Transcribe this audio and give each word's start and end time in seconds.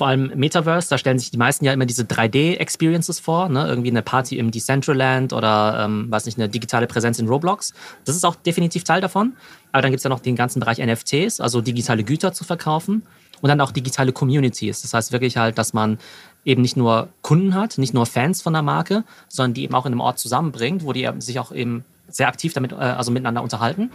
vor 0.00 0.06
allem 0.06 0.32
Metaverse, 0.34 0.88
da 0.88 0.96
stellen 0.96 1.18
sich 1.18 1.30
die 1.30 1.36
meisten 1.36 1.62
ja 1.62 1.74
immer 1.74 1.84
diese 1.84 2.04
3D-Experiences 2.04 3.20
vor, 3.20 3.50
ne? 3.50 3.68
irgendwie 3.68 3.90
eine 3.90 4.00
Party 4.00 4.38
im 4.38 4.50
Decentraland 4.50 5.34
oder, 5.34 5.84
ähm, 5.84 6.10
weiß 6.10 6.24
nicht, 6.24 6.38
eine 6.38 6.48
digitale 6.48 6.86
Präsenz 6.86 7.18
in 7.18 7.28
Roblox. 7.28 7.74
Das 8.06 8.16
ist 8.16 8.24
auch 8.24 8.34
definitiv 8.34 8.82
Teil 8.82 9.02
davon. 9.02 9.34
Aber 9.72 9.82
dann 9.82 9.90
gibt 9.90 9.98
es 9.98 10.04
ja 10.04 10.08
noch 10.08 10.20
den 10.20 10.36
ganzen 10.36 10.58
Bereich 10.58 10.78
NFTs, 10.78 11.38
also 11.38 11.60
digitale 11.60 12.02
Güter 12.02 12.32
zu 12.32 12.44
verkaufen 12.44 13.02
und 13.42 13.48
dann 13.50 13.60
auch 13.60 13.72
digitale 13.72 14.12
Communities. 14.12 14.80
Das 14.80 14.94
heißt 14.94 15.12
wirklich 15.12 15.36
halt, 15.36 15.58
dass 15.58 15.74
man 15.74 15.98
eben 16.46 16.62
nicht 16.62 16.78
nur 16.78 17.10
Kunden 17.20 17.54
hat, 17.54 17.76
nicht 17.76 17.92
nur 17.92 18.06
Fans 18.06 18.40
von 18.40 18.54
der 18.54 18.62
Marke, 18.62 19.04
sondern 19.28 19.52
die 19.52 19.64
eben 19.64 19.74
auch 19.74 19.84
in 19.84 19.92
einem 19.92 20.00
Ort 20.00 20.18
zusammenbringt, 20.18 20.82
wo 20.82 20.94
die 20.94 21.06
sich 21.18 21.38
auch 21.38 21.52
eben 21.52 21.84
sehr 22.08 22.28
aktiv 22.28 22.54
damit, 22.54 22.72
äh, 22.72 22.76
also 22.76 23.10
miteinander 23.10 23.42
unterhalten. 23.42 23.90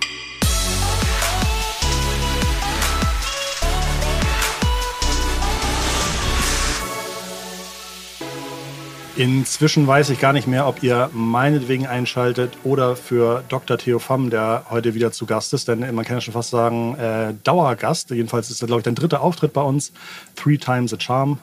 Inzwischen 9.18 9.88
weiß 9.88 10.10
ich 10.10 10.20
gar 10.20 10.34
nicht 10.34 10.46
mehr, 10.46 10.68
ob 10.68 10.84
ihr 10.84 11.10
meinetwegen 11.14 11.88
einschaltet 11.88 12.52
oder 12.66 12.98
für 12.98 13.46
Dr. 13.48 13.78
Theo 13.78 13.98
Pham, 13.98 14.30
der 14.30 14.66
heute 14.70 14.94
wieder 14.94 15.14
zu 15.14 15.26
Gast 15.26 15.54
ist. 15.54 15.70
Denn 15.70 15.80
man 15.96 16.04
kann 16.04 16.18
ja 16.18 16.22
schon 16.22 16.34
fast 16.34 16.50
sagen, 16.50 16.96
äh, 16.96 17.34
Dauergast. 17.46 18.10
Jedenfalls 18.10 18.52
ist 18.52 18.62
er, 18.62 18.68
glaube 18.68 18.82
ich, 18.82 18.84
dein 18.84 18.96
dritter 18.96 19.22
Auftritt 19.22 19.54
bei 19.54 19.62
uns. 19.62 19.94
Three 20.36 20.58
Times 20.58 20.94
a 20.94 21.00
Charm. 21.00 21.40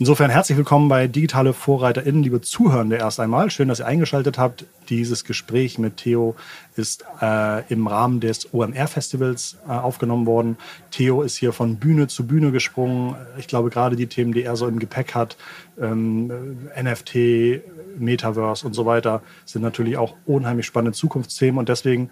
Insofern 0.00 0.30
herzlich 0.30 0.56
willkommen 0.56 0.88
bei 0.88 1.08
Digitale 1.08 1.52
VorreiterInnen, 1.52 2.22
liebe 2.22 2.40
Zuhörende 2.40 2.94
erst 2.94 3.18
einmal. 3.18 3.50
Schön, 3.50 3.66
dass 3.66 3.80
ihr 3.80 3.86
eingeschaltet 3.86 4.38
habt. 4.38 4.64
Dieses 4.88 5.24
Gespräch 5.24 5.76
mit 5.76 5.96
Theo 5.96 6.36
ist 6.76 7.04
äh, 7.20 7.66
im 7.68 7.88
Rahmen 7.88 8.20
des 8.20 8.54
OMR-Festivals 8.54 9.56
äh, 9.66 9.72
aufgenommen 9.72 10.24
worden. 10.24 10.56
Theo 10.92 11.22
ist 11.22 11.36
hier 11.36 11.52
von 11.52 11.78
Bühne 11.78 12.06
zu 12.06 12.28
Bühne 12.28 12.52
gesprungen. 12.52 13.16
Ich 13.38 13.48
glaube, 13.48 13.70
gerade 13.70 13.96
die 13.96 14.06
Themen, 14.06 14.32
die 14.32 14.44
er 14.44 14.54
so 14.54 14.68
im 14.68 14.78
Gepäck 14.78 15.16
hat, 15.16 15.36
ähm, 15.80 16.30
NFT, 16.80 17.60
Metaverse 17.98 18.64
und 18.64 18.74
so 18.74 18.86
weiter, 18.86 19.20
sind 19.46 19.62
natürlich 19.62 19.96
auch 19.96 20.14
unheimlich 20.26 20.66
spannende 20.66 20.96
Zukunftsthemen. 20.96 21.58
Und 21.58 21.68
deswegen 21.68 22.10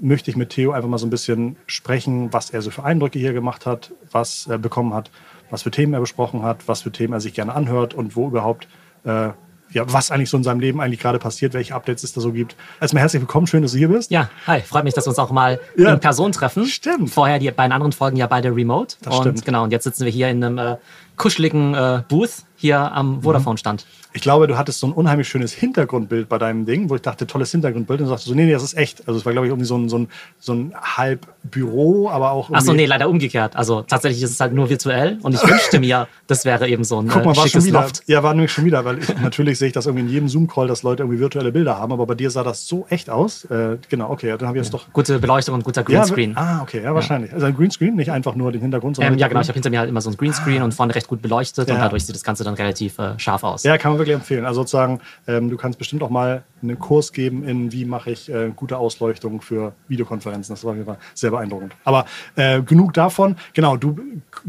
möchte 0.00 0.30
ich 0.30 0.36
mit 0.36 0.50
Theo 0.50 0.70
einfach 0.70 0.88
mal 0.88 0.98
so 0.98 1.06
ein 1.06 1.10
bisschen 1.10 1.56
sprechen, 1.66 2.32
was 2.32 2.50
er 2.50 2.62
so 2.62 2.70
für 2.70 2.84
Eindrücke 2.84 3.18
hier 3.18 3.32
gemacht 3.32 3.66
hat, 3.66 3.90
was 4.12 4.46
er 4.46 4.58
bekommen 4.58 4.94
hat 4.94 5.10
was 5.50 5.62
für 5.62 5.70
Themen 5.70 5.94
er 5.94 6.00
besprochen 6.00 6.42
hat, 6.42 6.66
was 6.68 6.82
für 6.82 6.92
Themen 6.92 7.12
er 7.12 7.20
sich 7.20 7.34
gerne 7.34 7.54
anhört 7.54 7.94
und 7.94 8.16
wo 8.16 8.28
überhaupt, 8.28 8.68
äh, 9.04 9.30
ja, 9.70 9.92
was 9.92 10.10
eigentlich 10.10 10.30
so 10.30 10.36
in 10.36 10.44
seinem 10.44 10.60
Leben 10.60 10.80
eigentlich 10.80 11.00
gerade 11.00 11.18
passiert, 11.18 11.52
welche 11.52 11.74
Updates 11.74 12.04
es 12.04 12.12
da 12.12 12.20
so 12.20 12.32
gibt. 12.32 12.54
Erstmal 12.80 13.02
herzlich 13.02 13.22
willkommen, 13.22 13.46
schön, 13.46 13.62
dass 13.62 13.72
du 13.72 13.78
hier 13.78 13.88
bist. 13.88 14.10
Ja, 14.10 14.30
hi, 14.46 14.60
freut 14.60 14.84
mich, 14.84 14.94
dass 14.94 15.06
wir 15.06 15.10
uns 15.10 15.18
auch 15.18 15.32
mal 15.32 15.58
ja, 15.76 15.94
in 15.94 16.00
Person 16.00 16.32
treffen. 16.32 16.66
Stimmt. 16.66 17.10
Vorher 17.10 17.38
die 17.38 17.50
beiden 17.50 17.72
anderen 17.72 17.92
Folgen 17.92 18.16
ja 18.16 18.26
beide 18.26 18.54
remote. 18.54 18.96
Das 19.02 19.16
und 19.16 19.22
stimmt. 19.22 19.44
genau, 19.44 19.64
und 19.64 19.72
jetzt 19.72 19.84
sitzen 19.84 20.04
wir 20.04 20.12
hier 20.12 20.28
in 20.28 20.44
einem 20.44 20.58
äh, 20.58 20.76
kuscheligen 21.16 21.74
äh, 21.74 22.02
Booth 22.08 22.44
hier 22.56 22.92
am 22.92 23.22
Vodafone-Stand. 23.22 23.84
Ich 24.16 24.22
glaube, 24.22 24.46
du 24.46 24.56
hattest 24.56 24.78
so 24.78 24.86
ein 24.86 24.92
unheimlich 24.92 25.28
schönes 25.28 25.52
Hintergrundbild 25.52 26.28
bei 26.28 26.38
deinem 26.38 26.64
Ding, 26.66 26.88
wo 26.88 26.94
ich 26.94 27.02
dachte, 27.02 27.26
tolles 27.26 27.50
Hintergrundbild. 27.50 28.00
Und 28.00 28.06
du 28.06 28.10
sagst 28.10 28.26
so, 28.26 28.34
nee, 28.34 28.44
nee, 28.44 28.52
das 28.52 28.62
ist 28.62 28.74
echt. 28.74 29.00
Also 29.08 29.18
es 29.18 29.26
war, 29.26 29.32
glaube 29.32 29.48
ich, 29.48 29.50
irgendwie 29.50 29.66
so 29.66 29.76
ein, 29.76 29.88
so 29.88 29.98
ein, 29.98 30.08
so 30.38 30.54
ein 30.54 30.72
halb 30.80 31.26
Büro, 31.42 32.08
aber 32.08 32.30
auch 32.30 32.48
Ach 32.52 32.60
so, 32.60 32.72
nee, 32.72 32.86
leider 32.86 33.08
umgekehrt. 33.08 33.56
Also 33.56 33.82
tatsächlich 33.82 34.22
ist 34.22 34.30
es 34.30 34.40
halt 34.40 34.52
nur 34.54 34.70
virtuell. 34.70 35.18
Und 35.22 35.34
ich 35.34 35.42
wünschte 35.42 35.80
mir, 35.80 36.06
das 36.28 36.44
wäre 36.44 36.68
eben 36.68 36.84
so 36.84 37.00
ein 37.02 37.08
Guck 37.08 37.24
mal, 37.24 37.32
äh, 37.32 37.36
war 37.36 37.42
schickes 37.42 37.52
schon 37.52 37.64
wieder. 37.64 37.82
Loft. 37.82 38.02
Ja, 38.06 38.22
war 38.22 38.34
nämlich 38.34 38.52
schon 38.52 38.64
wieder, 38.64 38.84
weil 38.84 38.98
ich, 39.00 39.08
natürlich 39.20 39.58
sehe 39.58 39.66
ich 39.66 39.74
das 39.74 39.86
irgendwie 39.86 40.04
in 40.06 40.10
jedem 40.10 40.28
Zoom-Call, 40.28 40.68
dass 40.68 40.84
Leute 40.84 41.02
irgendwie 41.02 41.18
virtuelle 41.18 41.50
Bilder 41.50 41.76
haben, 41.76 41.92
aber 41.92 42.06
bei 42.06 42.14
dir 42.14 42.30
sah 42.30 42.44
das 42.44 42.68
so 42.68 42.86
echt 42.88 43.10
aus. 43.10 43.44
Äh, 43.46 43.78
genau, 43.88 44.10
okay, 44.10 44.36
dann 44.38 44.46
habe 44.46 44.58
ich 44.58 44.64
es 44.64 44.70
doch. 44.70 44.92
Gute 44.92 45.18
Beleuchtung 45.18 45.56
und 45.56 45.64
guter 45.64 45.80
Ja, 45.82 45.98
Greenscreen. 45.98 46.36
ah, 46.36 46.62
okay, 46.62 46.82
ja, 46.84 46.94
wahrscheinlich. 46.94 47.32
Also 47.32 47.46
ein 47.46 47.56
Greenscreen, 47.56 47.96
nicht 47.96 48.12
einfach 48.12 48.36
nur 48.36 48.52
den 48.52 48.60
Hintergrund, 48.60 48.94
sondern. 48.94 49.14
ähm, 49.14 49.18
ja, 49.18 49.26
genau. 49.26 49.40
Ich 49.40 49.48
habe 49.48 49.54
hinter 49.54 49.70
mir 49.70 49.80
halt 49.80 49.88
immer 49.88 50.00
so 50.00 50.08
ein 50.08 50.16
Greenscreen 50.16 50.62
und 50.62 50.72
vorne 50.72 50.94
recht 51.04 51.08
gut 51.08 51.22
beleuchtet 51.22 51.68
Ja. 51.68 51.74
und 51.74 51.80
dadurch 51.80 52.06
sieht 52.06 52.14
das 52.14 52.24
Ganze 52.24 52.44
dann 52.44 52.54
relativ 52.54 52.98
äh, 52.98 53.18
scharf 53.18 53.44
aus. 53.44 53.62
Ja, 53.62 53.76
kann 53.78 53.92
man 53.92 53.98
wirklich 53.98 54.14
empfehlen. 54.14 54.44
Also 54.44 54.62
sozusagen, 54.62 55.00
ähm, 55.26 55.50
du 55.50 55.56
kannst 55.56 55.78
bestimmt 55.78 56.02
auch 56.02 56.10
mal 56.10 56.42
einen 56.62 56.78
Kurs 56.78 57.12
geben 57.12 57.44
in, 57.44 57.72
wie 57.72 57.84
mache 57.84 58.10
ich 58.10 58.30
äh, 58.32 58.50
gute 58.54 58.78
Ausleuchtung 58.78 59.40
für 59.42 59.72
Videokonferenzen. 59.88 60.54
Das 60.54 60.64
war, 60.64 60.74
mir 60.74 60.96
sehr 61.14 61.30
beeindruckend. 61.30 61.74
Aber 61.84 62.06
äh, 62.36 62.62
genug 62.62 62.94
davon. 62.94 63.36
Genau, 63.52 63.76
du 63.76 63.98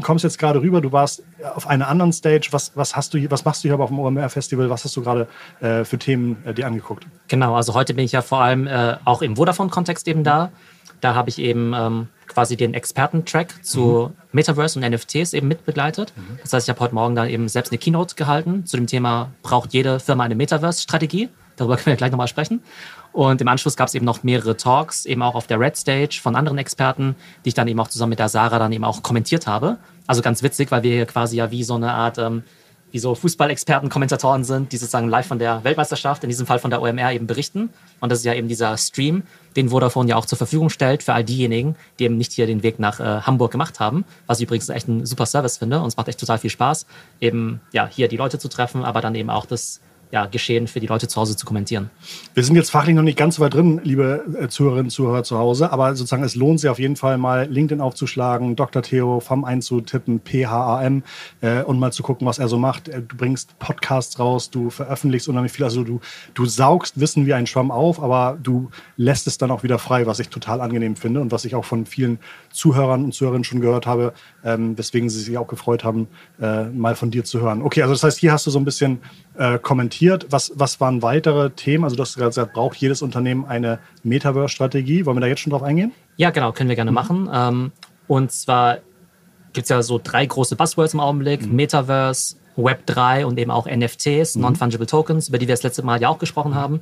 kommst 0.02 0.24
jetzt 0.24 0.38
gerade 0.38 0.60
rüber, 0.60 0.80
du 0.80 0.92
warst 0.92 1.22
auf 1.54 1.66
einer 1.66 1.88
anderen 1.88 2.12
Stage. 2.12 2.48
Was, 2.52 2.72
was, 2.74 2.96
hast 2.96 3.12
du 3.14 3.18
hier, 3.18 3.30
was 3.30 3.44
machst 3.44 3.62
du 3.62 3.68
hier 3.68 3.78
auf 3.78 3.90
dem 3.90 3.98
OMR-Festival? 3.98 4.70
Was 4.70 4.84
hast 4.84 4.96
du 4.96 5.02
gerade 5.02 5.28
äh, 5.60 5.84
für 5.84 5.98
Themen 5.98 6.36
äh, 6.44 6.54
dir 6.54 6.66
angeguckt? 6.66 7.06
Genau, 7.28 7.54
also 7.54 7.74
heute 7.74 7.92
bin 7.94 8.04
ich 8.04 8.12
ja 8.12 8.22
vor 8.22 8.40
allem 8.40 8.66
äh, 8.66 8.96
auch 9.04 9.20
im 9.22 9.36
Vodafone-Kontext 9.36 10.08
eben 10.08 10.24
da. 10.24 10.50
Da 11.00 11.14
habe 11.14 11.28
ich 11.28 11.38
eben 11.38 11.72
ähm, 11.74 12.08
quasi 12.26 12.56
den 12.56 12.74
Experten-Track 12.74 13.64
zu 13.64 14.12
Metaverse 14.32 14.78
und 14.78 14.88
NFTs 14.88 15.32
eben 15.32 15.48
mitbegleitet. 15.48 16.12
Das 16.42 16.52
heißt, 16.52 16.68
ich 16.68 16.70
habe 16.70 16.80
heute 16.80 16.94
Morgen 16.94 17.14
dann 17.14 17.28
eben 17.28 17.48
selbst 17.48 17.72
eine 17.72 17.78
Keynote 17.78 18.14
gehalten 18.14 18.66
zu 18.66 18.76
dem 18.76 18.86
Thema, 18.86 19.30
braucht 19.42 19.72
jede 19.72 20.00
Firma 20.00 20.24
eine 20.24 20.34
Metaverse-Strategie? 20.34 21.28
Darüber 21.56 21.76
können 21.76 21.86
wir 21.86 21.96
gleich 21.96 22.10
nochmal 22.10 22.28
sprechen. 22.28 22.62
Und 23.12 23.40
im 23.40 23.48
Anschluss 23.48 23.76
gab 23.76 23.88
es 23.88 23.94
eben 23.94 24.04
noch 24.04 24.22
mehrere 24.22 24.56
Talks, 24.56 25.06
eben 25.06 25.22
auch 25.22 25.34
auf 25.34 25.46
der 25.46 25.58
Red 25.58 25.76
Stage 25.76 26.20
von 26.22 26.36
anderen 26.36 26.58
Experten, 26.58 27.16
die 27.44 27.48
ich 27.48 27.54
dann 27.54 27.66
eben 27.66 27.80
auch 27.80 27.88
zusammen 27.88 28.10
mit 28.10 28.18
der 28.18 28.28
Sarah 28.28 28.58
dann 28.58 28.72
eben 28.72 28.84
auch 28.84 29.02
kommentiert 29.02 29.46
habe. 29.46 29.78
Also 30.06 30.20
ganz 30.20 30.42
witzig, 30.42 30.70
weil 30.70 30.82
wir 30.82 30.92
hier 30.92 31.06
quasi 31.06 31.36
ja 31.36 31.50
wie 31.50 31.64
so 31.64 31.74
eine 31.74 31.92
Art 31.92 32.18
ähm, 32.18 32.42
wie 32.90 32.98
so 32.98 33.14
Fußballexperten, 33.14 33.88
Kommentatoren 33.88 34.44
sind, 34.44 34.72
die 34.72 34.76
sozusagen 34.76 35.08
live 35.08 35.26
von 35.26 35.38
der 35.38 35.64
Weltmeisterschaft, 35.64 36.22
in 36.24 36.30
diesem 36.30 36.46
Fall 36.46 36.58
von 36.58 36.70
der 36.70 36.80
OMR 36.80 37.12
eben 37.12 37.26
berichten. 37.26 37.70
Und 38.00 38.12
das 38.12 38.20
ist 38.20 38.24
ja 38.24 38.34
eben 38.34 38.48
dieser 38.48 38.76
Stream, 38.76 39.24
den 39.56 39.70
Vodafone 39.70 40.10
ja 40.10 40.16
auch 40.16 40.26
zur 40.26 40.38
Verfügung 40.38 40.70
stellt 40.70 41.02
für 41.02 41.14
all 41.14 41.24
diejenigen, 41.24 41.76
die 41.98 42.04
eben 42.04 42.16
nicht 42.16 42.32
hier 42.32 42.46
den 42.46 42.62
Weg 42.62 42.78
nach 42.78 43.00
äh, 43.00 43.22
Hamburg 43.22 43.50
gemacht 43.50 43.80
haben. 43.80 44.04
Was 44.26 44.38
ich 44.38 44.44
übrigens 44.44 44.68
echt 44.68 44.88
ein 44.88 45.06
super 45.06 45.26
Service 45.26 45.56
finde 45.56 45.80
und 45.80 45.88
es 45.88 45.96
macht 45.96 46.08
echt 46.08 46.20
total 46.20 46.38
viel 46.38 46.50
Spaß, 46.50 46.86
eben 47.20 47.60
ja 47.72 47.86
hier 47.86 48.08
die 48.08 48.16
Leute 48.16 48.38
zu 48.38 48.48
treffen, 48.48 48.84
aber 48.84 49.00
dann 49.00 49.14
eben 49.14 49.30
auch 49.30 49.46
das 49.46 49.80
ja, 50.10 50.26
Geschehen 50.26 50.68
für 50.68 50.80
die 50.80 50.86
Leute 50.86 51.08
zu 51.08 51.20
Hause 51.20 51.36
zu 51.36 51.46
kommentieren. 51.46 51.90
Wir 52.34 52.44
sind 52.44 52.56
jetzt 52.56 52.70
fachlich 52.70 52.94
noch 52.94 53.02
nicht 53.02 53.18
ganz 53.18 53.36
so 53.36 53.42
weit 53.42 53.54
drin, 53.54 53.80
liebe 53.82 54.24
äh, 54.40 54.48
Zuhörerinnen 54.48 54.86
und 54.86 54.90
Zuhörer 54.90 55.24
zu 55.24 55.38
Hause, 55.38 55.72
aber 55.72 55.94
sozusagen 55.96 56.22
es 56.22 56.34
lohnt 56.34 56.60
sich 56.60 56.70
auf 56.70 56.78
jeden 56.78 56.96
Fall 56.96 57.18
mal 57.18 57.46
LinkedIn 57.50 57.80
aufzuschlagen, 57.80 58.56
Dr. 58.56 58.82
Theo 58.82 59.20
FAM 59.20 59.44
einzutippen, 59.44 60.20
P-H-A-M 60.20 61.02
äh, 61.40 61.62
und 61.62 61.78
mal 61.78 61.92
zu 61.92 62.02
gucken, 62.02 62.26
was 62.26 62.38
er 62.38 62.48
so 62.48 62.58
macht. 62.58 62.88
Äh, 62.88 63.02
Du 63.06 63.16
bringst 63.16 63.58
Podcasts 63.58 64.18
raus, 64.18 64.50
du 64.50 64.68
veröffentlichst 64.70 65.28
unheimlich 65.28 65.52
viel, 65.52 65.64
also 65.64 65.84
du, 65.84 66.00
du 66.34 66.44
saugst 66.44 67.00
Wissen 67.00 67.26
wie 67.26 67.34
ein 67.34 67.46
Schwamm 67.46 67.70
auf, 67.70 68.02
aber 68.02 68.36
du 68.42 68.70
lässt 68.96 69.26
es 69.26 69.38
dann 69.38 69.50
auch 69.50 69.62
wieder 69.62 69.78
frei, 69.78 70.06
was 70.06 70.18
ich 70.18 70.28
total 70.28 70.60
angenehm 70.60 70.96
finde 70.96 71.20
und 71.20 71.32
was 71.32 71.44
ich 71.44 71.54
auch 71.54 71.64
von 71.64 71.86
vielen 71.86 72.18
Zuhörern 72.52 73.04
und 73.04 73.12
Zuhörerinnen 73.12 73.44
schon 73.44 73.60
gehört 73.60 73.86
habe, 73.86 74.12
ähm, 74.44 74.76
weswegen 74.76 75.08
sie 75.08 75.20
sich 75.20 75.38
auch 75.38 75.46
gefreut 75.46 75.84
haben, 75.84 76.08
äh, 76.40 76.64
mal 76.64 76.94
von 76.96 77.10
dir 77.10 77.24
zu 77.24 77.40
hören. 77.40 77.62
Okay, 77.62 77.82
also 77.82 77.94
das 77.94 78.02
heißt, 78.02 78.18
hier 78.18 78.32
hast 78.32 78.46
du 78.46 78.50
so 78.50 78.58
ein 78.58 78.64
bisschen 78.64 79.00
äh, 79.38 79.58
kommentiert. 79.58 80.26
Was, 80.30 80.52
was 80.54 80.80
waren 80.80 81.02
weitere 81.02 81.50
Themen? 81.50 81.84
Also 81.84 81.96
du 81.96 82.02
hast 82.02 82.16
gerade 82.16 82.30
gesagt, 82.30 82.52
braucht 82.54 82.76
jedes 82.76 83.02
Unternehmen 83.02 83.44
eine 83.44 83.78
Metaverse-Strategie? 84.02 85.06
Wollen 85.06 85.16
wir 85.16 85.20
da 85.20 85.26
jetzt 85.26 85.40
schon 85.40 85.50
drauf 85.50 85.62
eingehen? 85.62 85.92
Ja, 86.16 86.30
genau, 86.30 86.52
können 86.52 86.68
wir 86.68 86.76
gerne 86.76 86.92
machen. 86.92 87.28
Ähm, 87.32 87.72
und 88.06 88.32
zwar 88.32 88.78
gibt 89.52 89.64
es 89.64 89.68
ja 89.68 89.82
so 89.82 90.00
drei 90.02 90.26
große 90.26 90.56
Buzzwords 90.56 90.94
im 90.94 91.00
Augenblick: 91.00 91.50
Metaverse, 91.50 92.36
Web3 92.56 93.24
und 93.24 93.38
eben 93.38 93.50
auch 93.50 93.66
NFTs, 93.66 94.36
Non-Fungible 94.36 94.86
Tokens, 94.86 95.28
über 95.28 95.38
die 95.38 95.48
wir 95.48 95.54
das 95.54 95.62
letzte 95.62 95.82
Mal 95.82 96.00
ja 96.00 96.08
auch 96.08 96.18
gesprochen 96.18 96.54
haben. 96.54 96.80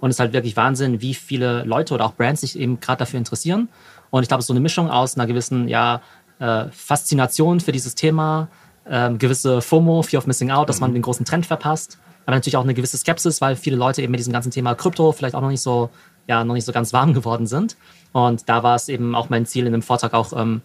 Und 0.00 0.10
es 0.10 0.16
ist 0.16 0.20
halt 0.20 0.32
wirklich 0.32 0.56
Wahnsinn, 0.56 1.00
wie 1.00 1.14
viele 1.14 1.64
Leute 1.64 1.94
oder 1.94 2.04
auch 2.04 2.14
Brands 2.14 2.42
sich 2.42 2.58
eben 2.58 2.80
gerade 2.80 2.98
dafür 2.98 3.18
interessieren. 3.18 3.68
Und 4.10 4.22
ich 4.22 4.28
glaube, 4.28 4.40
es 4.40 4.44
ist 4.44 4.48
so 4.48 4.52
eine 4.52 4.60
Mischung 4.60 4.90
aus 4.90 5.16
einer 5.16 5.26
gewissen 5.26 5.68
ja, 5.68 6.02
äh, 6.38 6.66
Faszination 6.70 7.60
für 7.60 7.72
dieses 7.72 7.94
Thema, 7.94 8.48
ähm, 8.88 9.18
gewisse 9.18 9.60
FOMO, 9.60 10.02
Fear 10.02 10.18
of 10.18 10.26
Missing 10.26 10.50
Out, 10.50 10.68
dass 10.68 10.80
man 10.80 10.92
den 10.92 11.02
großen 11.02 11.24
Trend 11.24 11.46
verpasst, 11.46 11.98
aber 12.24 12.36
natürlich 12.36 12.56
auch 12.56 12.64
eine 12.64 12.74
gewisse 12.74 12.96
Skepsis, 12.96 13.40
weil 13.40 13.56
viele 13.56 13.76
Leute 13.76 14.02
eben 14.02 14.10
mit 14.10 14.18
diesem 14.18 14.32
ganzen 14.32 14.50
Thema 14.50 14.74
Krypto 14.74 15.12
vielleicht 15.12 15.34
auch 15.34 15.40
noch 15.40 15.50
nicht 15.50 15.60
so, 15.60 15.90
ja, 16.26 16.44
noch 16.44 16.54
nicht 16.54 16.64
so 16.64 16.72
ganz 16.72 16.92
warm 16.92 17.14
geworden 17.14 17.46
sind. 17.46 17.76
Und 18.12 18.48
da 18.48 18.62
war 18.62 18.76
es 18.76 18.88
eben 18.88 19.14
auch 19.14 19.28
mein 19.28 19.46
Ziel 19.46 19.66
in 19.66 19.72
dem 19.72 19.82
Vortrag 19.82 20.14
auch 20.14 20.32
ähm, 20.32 20.62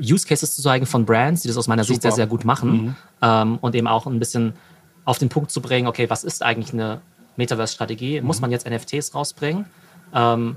Use 0.00 0.26
Cases 0.26 0.54
zu 0.54 0.62
zeigen 0.62 0.86
von 0.86 1.04
Brands, 1.04 1.42
die 1.42 1.48
das 1.48 1.56
aus 1.56 1.68
meiner 1.68 1.84
Sicht 1.84 2.02
sehr, 2.02 2.10
Super. 2.10 2.16
sehr 2.16 2.26
gut 2.26 2.44
machen 2.44 2.96
ähm, 3.22 3.58
und 3.60 3.74
eben 3.74 3.86
auch 3.86 4.06
ein 4.06 4.18
bisschen 4.18 4.54
auf 5.04 5.18
den 5.18 5.28
Punkt 5.28 5.50
zu 5.50 5.60
bringen, 5.60 5.86
okay, 5.86 6.10
was 6.10 6.24
ist 6.24 6.42
eigentlich 6.42 6.72
eine 6.72 7.00
Metaverse-Strategie? 7.36 8.20
Muss 8.20 8.40
man 8.40 8.50
jetzt 8.50 8.68
NFTs 8.68 9.14
rausbringen? 9.14 9.66
Ähm, 10.12 10.56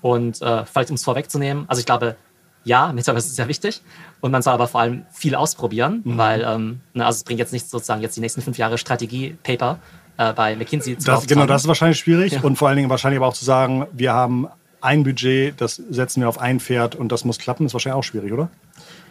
und 0.00 0.40
äh, 0.40 0.64
vielleicht 0.64 0.90
um 0.90 0.94
es 0.94 1.04
vorwegzunehmen, 1.04 1.64
also 1.66 1.80
ich 1.80 1.86
glaube, 1.86 2.16
ja, 2.64 2.92
Metaverse 2.92 3.28
ist 3.28 3.36
sehr 3.36 3.48
wichtig 3.48 3.82
und 4.20 4.30
man 4.30 4.42
soll 4.42 4.52
aber 4.52 4.68
vor 4.68 4.80
allem 4.80 5.04
viel 5.12 5.34
ausprobieren, 5.34 6.02
weil 6.04 6.42
ähm, 6.46 6.80
ne, 6.94 7.06
also 7.06 7.16
es 7.18 7.24
bringt 7.24 7.38
jetzt 7.38 7.52
nichts 7.52 7.70
sozusagen 7.70 8.02
jetzt 8.02 8.16
die 8.16 8.20
nächsten 8.20 8.42
fünf 8.42 8.58
Jahre 8.58 8.76
Strategie-Paper 8.78 9.78
äh, 10.18 10.32
bei 10.32 10.56
McKinsey 10.56 10.98
zu 10.98 11.06
Das, 11.06 11.26
genau, 11.26 11.46
das 11.46 11.62
ist 11.62 11.68
wahrscheinlich 11.68 11.98
schwierig 11.98 12.32
Ja. 12.34 12.40
und 12.42 12.56
vor 12.56 12.68
allen 12.68 12.76
Dingen 12.76 12.90
wahrscheinlich 12.90 13.18
aber 13.18 13.28
auch 13.28 13.34
zu 13.34 13.44
sagen, 13.44 13.86
wir 13.92 14.12
haben 14.12 14.48
ein 14.80 15.02
Budget, 15.02 15.60
das 15.60 15.76
setzen 15.76 16.20
wir 16.20 16.28
auf 16.28 16.38
ein 16.40 16.60
Pferd 16.60 16.94
und 16.94 17.10
das 17.10 17.24
muss 17.24 17.38
klappen, 17.38 17.66
ist 17.66 17.72
wahrscheinlich 17.72 17.98
auch 17.98 18.04
schwierig, 18.04 18.32
oder? 18.32 18.48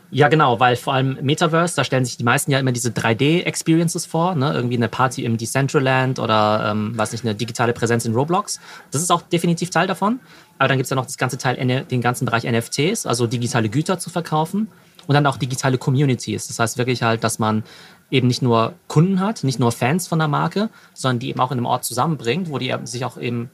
Ja, 0.09 0.29
genau, 0.29 0.59
weil 0.59 0.77
vor 0.77 0.93
allem 0.93 1.17
Metaverse, 1.21 1.75
da 1.75 1.83
stellen 1.83 2.05
sich 2.05 2.15
die 2.15 2.23
meisten 2.23 2.49
ja 2.49 2.59
immer 2.59 2.71
diese 2.71 2.91
3D-Experiences 2.91 4.05
vor, 4.05 4.35
ne? 4.35 4.53
irgendwie 4.53 4.77
eine 4.77 4.87
Party 4.87 5.25
im 5.25 5.37
Decentraland 5.37 6.19
oder, 6.19 6.69
ähm, 6.71 6.97
weiß 6.97 7.11
nicht, 7.11 7.25
eine 7.25 7.35
digitale 7.35 7.73
Präsenz 7.73 8.05
in 8.05 8.13
Roblox. 8.13 8.59
Das 8.91 9.01
ist 9.01 9.11
auch 9.11 9.21
definitiv 9.21 9.69
Teil 9.69 9.85
davon. 9.85 10.21
Aber 10.59 10.69
dann 10.69 10.77
gibt 10.77 10.85
es 10.85 10.89
ja 10.89 10.95
noch 10.95 11.05
das 11.05 11.17
ganze 11.17 11.37
Teil, 11.37 11.55
den 11.57 12.01
ganzen 12.01 12.25
Bereich 12.25 12.45
NFTs, 12.45 13.05
also 13.05 13.27
digitale 13.27 13.69
Güter 13.69 13.99
zu 13.99 14.09
verkaufen 14.09 14.69
und 15.07 15.13
dann 15.13 15.25
auch 15.25 15.37
digitale 15.37 15.77
Communities. 15.77 16.47
Das 16.47 16.57
heißt 16.59 16.77
wirklich 16.77 17.03
halt, 17.03 17.23
dass 17.23 17.37
man 17.37 17.63
eben 18.09 18.27
nicht 18.27 18.41
nur 18.41 18.73
Kunden 18.87 19.19
hat, 19.19 19.43
nicht 19.43 19.59
nur 19.59 19.71
Fans 19.71 20.07
von 20.07 20.19
der 20.19 20.29
Marke, 20.29 20.69
sondern 20.93 21.19
die 21.19 21.29
eben 21.29 21.39
auch 21.41 21.51
in 21.51 21.57
einem 21.57 21.65
Ort 21.65 21.83
zusammenbringt, 21.83 22.49
wo 22.49 22.57
die 22.57 22.73
sich 22.85 23.03
auch 23.03 23.17
eben 23.17 23.49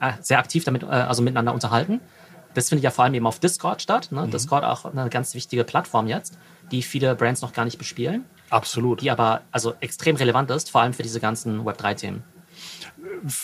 äh, 0.00 0.12
sehr 0.20 0.38
aktiv 0.38 0.64
damit, 0.64 0.84
äh, 0.84 0.86
also 0.86 1.22
miteinander 1.22 1.52
unterhalten. 1.52 2.00
Das 2.54 2.68
findet 2.68 2.84
ja 2.84 2.90
vor 2.90 3.04
allem 3.04 3.14
eben 3.14 3.26
auf 3.26 3.38
Discord 3.38 3.82
statt. 3.82 4.10
Ne? 4.10 4.26
Mhm. 4.26 4.30
Discord 4.30 4.64
auch 4.64 4.84
eine 4.84 5.08
ganz 5.10 5.34
wichtige 5.34 5.64
Plattform 5.64 6.06
jetzt, 6.06 6.38
die 6.70 6.82
viele 6.82 7.14
Brands 7.14 7.42
noch 7.42 7.52
gar 7.52 7.64
nicht 7.64 7.78
bespielen. 7.78 8.24
Absolut. 8.50 9.02
Die 9.02 9.10
aber 9.10 9.42
also 9.52 9.74
extrem 9.80 10.16
relevant 10.16 10.50
ist, 10.50 10.70
vor 10.70 10.80
allem 10.80 10.94
für 10.94 11.02
diese 11.02 11.20
ganzen 11.20 11.64
Web3-Themen 11.64 12.22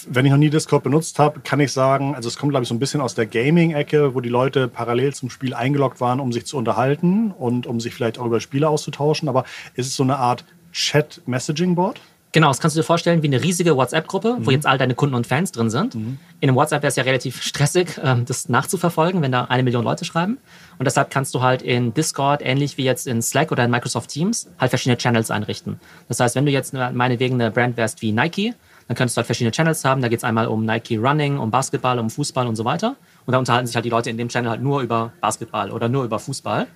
wenn 0.09 0.25
ich 0.25 0.31
noch 0.31 0.39
nie 0.39 0.51
Discord 0.51 0.83
benutzt 0.83 1.19
habe, 1.19 1.41
kann 1.41 1.61
ich 1.61 1.73
sagen, 1.73 2.15
also 2.15 2.29
es 2.29 2.37
kommt, 2.37 2.51
glaube 2.51 2.63
ich, 2.63 2.69
so 2.69 2.75
ein 2.75 2.79
bisschen 2.79 3.01
aus 3.01 3.15
der 3.15 3.27
Gaming-Ecke, 3.27 4.15
wo 4.15 4.21
die 4.21 4.29
Leute 4.29 4.69
parallel 4.69 5.15
zum 5.15 5.31
Spiel 5.31 5.55
eingeloggt 5.55 6.01
waren, 6.01 6.21
um 6.21 6.33
sich 6.33 6.47
zu 6.47 6.57
unterhalten 6.57 7.31
und 7.31 7.67
um 7.67 7.81
sich 7.81 7.95
vielleicht 7.95 8.19
auch 8.19 8.27
über 8.27 8.41
Spiele 8.41 8.69
auszutauschen. 8.69 9.29
Aber 9.29 9.45
ist 9.75 9.87
es 9.87 9.97
so 9.97 10.03
eine 10.03 10.17
Art 10.17 10.45
Chat-Messaging-Board? 10.73 12.01
Genau, 12.35 12.49
das 12.49 12.59
kannst 12.59 12.77
du 12.77 12.81
dir 12.81 12.85
vorstellen 12.85 13.23
wie 13.23 13.29
eine 13.29 13.41
riesige 13.41 13.77
WhatsApp-Gruppe, 13.77 14.39
mhm. 14.41 14.47
wo 14.47 14.51
jetzt 14.51 14.67
all 14.67 14.77
deine 14.77 14.97
Kunden 14.97 15.15
und 15.15 15.25
Fans 15.25 15.53
drin 15.53 15.71
sind. 15.71 15.95
Mhm. 15.95 16.19
In 16.41 16.49
einem 16.49 16.57
WhatsApp 16.57 16.83
wäre 16.83 16.89
es 16.89 16.97
ja 16.97 17.05
relativ 17.05 17.41
stressig, 17.41 18.01
ähm, 18.03 18.25
das 18.25 18.49
nachzuverfolgen, 18.49 19.23
wenn 19.23 19.31
da 19.31 19.45
eine 19.45 19.63
Million 19.63 19.85
Leute 19.85 20.05
schreiben. 20.05 20.39
Und 20.77 20.85
deshalb 20.85 21.11
kannst 21.11 21.33
du 21.37 21.43
halt 21.43 21.63
in 21.63 21.95
Discord, 21.95 22.43
ähnlich 22.43 22.77
wie 22.77 22.83
jetzt 22.83 23.07
in 23.07 23.23
Slack 23.23 23.53
oder 23.53 23.65
in 23.65 23.71
Microsoft 23.71 24.11
Teams, 24.11 24.49
halt 24.59 24.71
verschiedene 24.71 24.99
Channels 24.99 25.31
einrichten. 25.31 25.79
Das 26.09 26.19
heißt, 26.19 26.35
wenn 26.35 26.45
du 26.45 26.51
jetzt 26.51 26.75
meinetwegen 26.75 27.41
eine 27.41 27.53
Brand 27.53 27.77
wärst 27.77 28.03
wie 28.03 28.11
Nike, 28.11 28.53
dann 28.89 28.97
könntest 28.97 29.17
du 29.17 29.19
halt 29.19 29.27
verschiedene 29.27 29.53
Channels 29.53 29.85
haben. 29.85 30.03
Da 30.03 30.09
geht 30.09 30.19
es 30.19 30.25
einmal 30.25 30.49
um 30.49 30.67
Nike 30.67 30.97
Running, 30.97 31.39
um 31.39 31.53
Basketball, 31.53 32.01
um 32.01 32.11
Fußball 32.11 32.49
und 32.49 32.57
so 32.57 32.65
weiter. 32.65 32.97
Und 33.27 33.33
da 33.33 33.39
unterhalten 33.39 33.69
sich 33.69 33.77
halt 33.77 33.85
die 33.85 33.91
Leute 33.91 34.11
in 34.11 34.19
dem 34.19 34.29
Channel 34.29 34.51
halt 34.51 34.61
nur 34.61 34.81
über 34.81 35.13
Basketball 35.21 35.71
oder 35.71 35.89
nur 35.89 36.03
über 36.03 36.19
Fußball. 36.19 36.67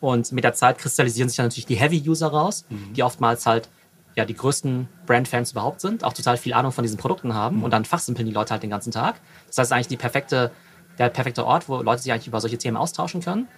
Und 0.00 0.32
mit 0.32 0.44
der 0.44 0.52
Zeit 0.52 0.76
kristallisieren 0.76 1.30
sich 1.30 1.38
dann 1.38 1.46
natürlich 1.46 1.66
die 1.66 1.76
Heavy-User 1.76 2.28
raus, 2.28 2.66
mhm. 2.68 2.92
die 2.92 3.02
oftmals 3.02 3.46
halt 3.46 3.70
ja 4.18 4.24
die 4.24 4.34
größten 4.34 4.88
Brand-Fans 5.06 5.52
überhaupt 5.52 5.80
sind, 5.80 6.04
auch 6.04 6.12
total 6.12 6.36
viel 6.36 6.52
Ahnung 6.52 6.72
von 6.72 6.82
diesen 6.82 6.98
Produkten 6.98 7.34
haben 7.34 7.58
mhm. 7.58 7.64
und 7.64 7.70
dann 7.70 7.84
fachsimpeln 7.84 8.26
die 8.26 8.34
Leute 8.34 8.50
halt 8.50 8.62
den 8.62 8.70
ganzen 8.70 8.92
Tag. 8.92 9.16
Das 9.46 9.58
heißt 9.58 9.72
eigentlich 9.72 9.98
perfekte, 9.98 10.50
der 10.98 11.08
perfekte 11.08 11.46
Ort, 11.46 11.68
wo 11.68 11.80
Leute 11.80 12.02
sich 12.02 12.12
eigentlich 12.12 12.28
über 12.28 12.40
solche 12.40 12.58
Themen 12.58 12.76
austauschen 12.76 13.22
können. 13.22 13.48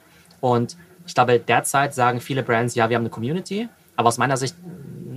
Und 0.40 0.76
ich 1.06 1.14
glaube, 1.14 1.40
derzeit 1.40 1.94
sagen 1.94 2.20
viele 2.20 2.42
Brands, 2.42 2.74
ja, 2.74 2.88
wir 2.88 2.96
haben 2.96 3.02
eine 3.02 3.10
Community, 3.10 3.68
aber 3.96 4.08
aus 4.08 4.18
meiner 4.18 4.36
Sicht 4.36 4.54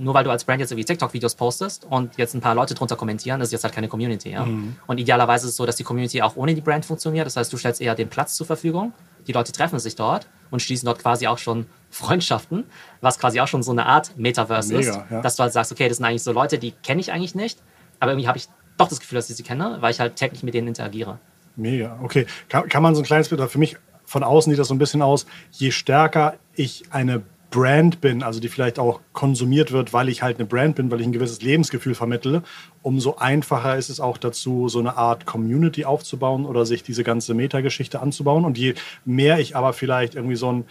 nur 0.04 0.14
weil 0.14 0.24
du 0.24 0.30
als 0.30 0.44
Brand 0.44 0.60
jetzt 0.60 0.70
irgendwie 0.70 0.84
TikTok-Videos 0.84 1.34
postest 1.34 1.86
und 1.88 2.16
jetzt 2.18 2.34
ein 2.34 2.40
paar 2.40 2.54
Leute 2.54 2.74
drunter 2.74 2.94
kommentieren, 2.94 3.40
ist 3.40 3.52
jetzt 3.52 3.64
halt 3.64 3.74
keine 3.74 3.88
Community. 3.88 4.30
Ja? 4.30 4.44
Mhm. 4.44 4.76
Und 4.86 4.98
idealerweise 4.98 5.46
ist 5.46 5.52
es 5.52 5.56
so, 5.56 5.66
dass 5.66 5.76
die 5.76 5.82
Community 5.82 6.20
auch 6.22 6.36
ohne 6.36 6.54
die 6.54 6.60
Brand 6.60 6.84
funktioniert. 6.84 7.26
Das 7.26 7.36
heißt, 7.36 7.52
du 7.52 7.56
stellst 7.56 7.80
eher 7.80 7.94
den 7.94 8.08
Platz 8.08 8.34
zur 8.34 8.46
Verfügung. 8.46 8.92
Die 9.26 9.32
Leute 9.32 9.52
treffen 9.52 9.78
sich 9.78 9.96
dort 9.96 10.26
und 10.50 10.60
schließen 10.60 10.86
dort 10.86 10.98
quasi 11.00 11.26
auch 11.26 11.38
schon 11.38 11.66
Freundschaften, 11.94 12.64
was 13.00 13.20
quasi 13.20 13.40
auch 13.40 13.46
schon 13.46 13.62
so 13.62 13.70
eine 13.70 13.86
Art 13.86 14.16
Metaverse 14.16 14.74
Mega, 14.74 14.90
ist. 14.90 15.10
Ja. 15.10 15.20
Dass 15.20 15.36
du 15.36 15.44
halt 15.44 15.52
sagst, 15.52 15.70
okay, 15.70 15.88
das 15.88 15.98
sind 15.98 16.06
eigentlich 16.06 16.24
so 16.24 16.32
Leute, 16.32 16.58
die 16.58 16.72
kenne 16.72 17.00
ich 17.00 17.12
eigentlich 17.12 17.36
nicht, 17.36 17.60
aber 18.00 18.10
irgendwie 18.10 18.26
habe 18.26 18.36
ich 18.36 18.48
doch 18.76 18.88
das 18.88 18.98
Gefühl, 18.98 19.16
dass 19.16 19.30
ich 19.30 19.36
sie 19.36 19.44
kenne, 19.44 19.76
weil 19.78 19.92
ich 19.92 20.00
halt 20.00 20.16
täglich 20.16 20.42
mit 20.42 20.54
denen 20.54 20.66
interagiere. 20.66 21.20
Mega, 21.54 21.96
okay. 22.02 22.26
Kann, 22.48 22.68
kann 22.68 22.82
man 22.82 22.96
so 22.96 23.02
ein 23.02 23.04
kleines 23.04 23.28
Bild, 23.28 23.40
für 23.48 23.58
mich 23.58 23.76
von 24.04 24.24
außen 24.24 24.50
sieht 24.50 24.58
das 24.58 24.66
so 24.66 24.74
ein 24.74 24.78
bisschen 24.78 25.02
aus, 25.02 25.24
je 25.52 25.70
stärker 25.70 26.34
ich 26.56 26.82
eine 26.90 27.22
Brand 27.54 28.00
bin, 28.00 28.24
also 28.24 28.40
die 28.40 28.48
vielleicht 28.48 28.80
auch 28.80 28.98
konsumiert 29.12 29.70
wird, 29.70 29.92
weil 29.92 30.08
ich 30.08 30.22
halt 30.22 30.40
eine 30.40 30.44
Brand 30.44 30.74
bin, 30.74 30.90
weil 30.90 31.00
ich 31.00 31.06
ein 31.06 31.12
gewisses 31.12 31.40
Lebensgefühl 31.40 31.94
vermittle, 31.94 32.42
umso 32.82 33.14
einfacher 33.14 33.76
ist 33.76 33.90
es 33.90 34.00
auch 34.00 34.18
dazu, 34.18 34.68
so 34.68 34.80
eine 34.80 34.96
Art 34.96 35.24
Community 35.24 35.84
aufzubauen 35.84 36.46
oder 36.46 36.66
sich 36.66 36.82
diese 36.82 37.04
ganze 37.04 37.32
Metageschichte 37.32 38.00
anzubauen. 38.00 38.44
Und 38.44 38.58
je 38.58 38.74
mehr 39.04 39.38
ich 39.38 39.54
aber 39.54 39.72
vielleicht 39.72 40.16
irgendwie 40.16 40.34
so 40.34 40.50
ein 40.50 40.64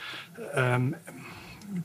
ähm, 0.55 0.95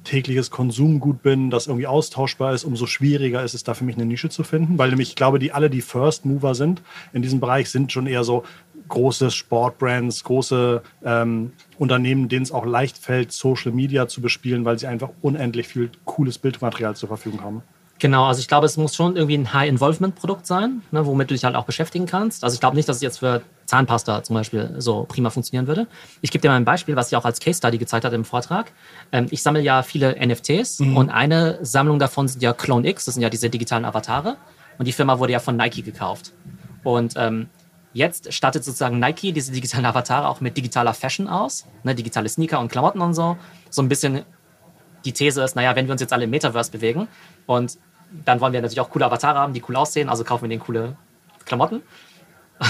tägliches 0.05 0.51
Konsumgut 0.51 1.23
bin, 1.23 1.51
das 1.51 1.67
irgendwie 1.67 1.87
austauschbar 1.87 2.55
ist, 2.55 2.65
umso 2.65 2.87
schwieriger 2.87 3.43
ist 3.43 3.55
es 3.55 3.65
da 3.65 3.75
für 3.75 3.85
mich 3.85 3.97
eine 3.97 4.07
Nische 4.07 4.29
zu 4.29 4.45
finden, 4.45 4.79
weil 4.79 4.91
nämlich 4.91 5.11
ich 5.11 5.17
glaube, 5.17 5.39
die 5.39 5.53
alle, 5.53 5.71
die 5.71 5.81
First 5.81 6.25
Mover 6.25 6.55
sind 6.55 6.83
in 7.13 7.23
diesem 7.23 7.41
Bereich, 7.41 7.71
sind 7.71 7.93
schon 7.93 8.07
eher 8.07 8.25
so 8.25 8.45
große 8.89 9.31
Sportbrands, 9.31 10.25
große 10.25 10.83
ähm, 11.05 11.53
Unternehmen, 11.79 12.29
denen 12.29 12.43
es 12.43 12.53
auch 12.53 12.65
leicht 12.65 12.99
fällt, 12.99 13.33
Social 13.33 13.73
Media 13.73 14.09
zu 14.09 14.21
bespielen, 14.21 14.65
weil 14.65 14.79
sie 14.79 14.87
einfach 14.87 15.11
unendlich 15.21 15.69
viel 15.69 15.91
cooles 16.05 16.39
Bildmaterial 16.39 16.97
zur 16.97 17.09
Verfügung 17.09 17.43
haben. 17.43 17.63
Genau, 17.99 18.27
also 18.27 18.41
ich 18.41 18.49
glaube, 18.49 18.67
es 18.67 18.77
muss 18.77 18.95
schon 18.95 19.17
irgendwie 19.17 19.37
ein 19.37 19.53
High-Involvement-Produkt 19.53 20.47
sein, 20.47 20.83
ne, 20.93 21.05
womit 21.05 21.31
du 21.31 21.35
dich 21.35 21.45
halt 21.45 21.57
auch 21.57 21.65
beschäftigen 21.65 22.07
kannst. 22.07 22.45
Also 22.45 22.55
ich 22.55 22.61
glaube 22.61 22.77
nicht, 22.77 22.89
dass 22.89 22.97
es 22.97 23.03
jetzt 23.03 23.19
für 23.19 23.43
Zahnpasta 23.69 24.25
zum 24.25 24.35
Beispiel 24.35 24.75
so 24.79 25.05
prima 25.05 25.31
funktionieren 25.31 25.67
würde. 25.67 25.87
Ich 26.23 26.31
gebe 26.31 26.43
dir 26.43 26.49
mal 26.49 26.57
ein 26.57 26.65
Beispiel, 26.65 26.97
was 26.97 27.13
ich 27.13 27.17
auch 27.17 27.25
als 27.25 27.39
Case 27.39 27.59
Study 27.59 27.79
gezeigt 27.79 28.05
hat 28.05 28.13
im 28.13 28.25
Vortrag. 28.25 28.73
Ähm, 29.13 29.27
ich 29.31 29.43
sammle 29.43 29.61
ja 29.61 29.83
viele 29.83 30.17
NFTs 30.19 30.81
mhm. 30.81 30.97
und 30.97 31.11
eine 31.11 31.59
Sammlung 31.63 31.99
davon 31.99 32.29
sind 32.29 32.43
ja 32.43 32.53
Clone 32.53 32.89
X, 32.89 33.05
das 33.05 33.15
sind 33.15 33.23
ja 33.23 33.31
diese 33.31 33.51
digitalen 33.51 33.85
Avatare. 33.85 34.37
Und 34.79 34.87
die 34.87 34.93
Firma 34.93 35.19
wurde 35.19 35.33
ja 35.33 35.41
von 35.41 35.57
Nike 35.57 35.83
gekauft. 35.83 36.33
Und 36.85 37.15
ähm, 37.17 37.49
Jetzt 37.95 38.33
startet 38.33 38.65
sozusagen 38.65 38.99
Nike 38.99 39.33
diese 39.33 39.51
digitalen 39.51 39.87
Avatare 39.87 40.29
auch 40.29 40.41
mit 40.41 40.57
digitaler 40.57 40.93
Fashion 40.93 41.27
aus, 41.27 41.67
ne, 41.85 41.95
digitale 41.95 42.29
Sneaker 42.29 42.61
und 42.61 42.71
Klamotten 42.71 43.01
und 43.01 43.15
so. 43.15 43.37
So 43.71 43.83
ein 43.83 43.89
bisschen 43.89 44.25
die 45.05 45.13
These 45.13 45.43
ist, 45.43 45.57
naja, 45.57 45.75
wenn 45.75 45.87
wir 45.87 45.93
uns 45.93 46.01
jetzt 46.01 46.13
alle 46.13 46.25
im 46.25 46.31
Metaverse 46.31 46.71
bewegen 46.71 47.09
und 47.47 47.79
dann 48.25 48.41
wollen 48.41 48.53
wir 48.53 48.61
natürlich 48.61 48.81
auch 48.81 48.91
coole 48.91 49.07
Avatare 49.07 49.39
haben, 49.39 49.53
die 49.53 49.63
cool 49.69 49.77
aussehen, 49.77 50.09
also 50.09 50.23
kaufen 50.23 50.45
wir 50.45 50.49
denen 50.49 50.61
coole 50.61 50.97
Klamotten. 51.45 51.83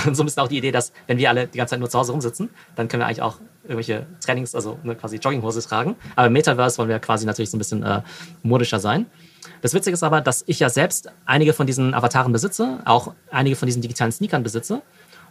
Und 0.04 0.14
so 0.16 0.22
ein 0.22 0.26
bisschen 0.26 0.42
auch 0.42 0.48
die 0.48 0.58
Idee, 0.58 0.72
dass 0.72 0.92
wenn 1.06 1.18
wir 1.18 1.28
alle 1.28 1.46
die 1.46 1.58
ganze 1.58 1.72
Zeit 1.72 1.80
nur 1.80 1.90
zu 1.90 1.98
Hause 1.98 2.12
rumsitzen, 2.12 2.50
dann 2.76 2.88
können 2.88 3.02
wir 3.02 3.06
eigentlich 3.06 3.22
auch 3.22 3.36
irgendwelche 3.62 4.06
Trainings, 4.20 4.54
also 4.54 4.78
ne, 4.82 4.94
quasi 4.94 5.16
Jogginghose 5.16 5.62
tragen. 5.62 5.96
Aber 6.16 6.26
im 6.26 6.32
Metaverse 6.32 6.78
wollen 6.78 6.88
wir 6.88 6.98
quasi 6.98 7.26
natürlich 7.26 7.50
so 7.50 7.56
ein 7.56 7.58
bisschen 7.58 7.82
äh, 7.82 8.02
modischer 8.42 8.80
sein. 8.80 9.06
Das 9.62 9.74
Witzige 9.74 9.94
ist 9.94 10.02
aber, 10.02 10.20
dass 10.20 10.44
ich 10.46 10.60
ja 10.60 10.68
selbst 10.68 11.10
einige 11.26 11.52
von 11.52 11.66
diesen 11.66 11.94
Avataren 11.94 12.32
besitze, 12.32 12.78
auch 12.84 13.14
einige 13.30 13.56
von 13.56 13.66
diesen 13.66 13.82
digitalen 13.82 14.12
Sneakern 14.12 14.42
besitze. 14.42 14.82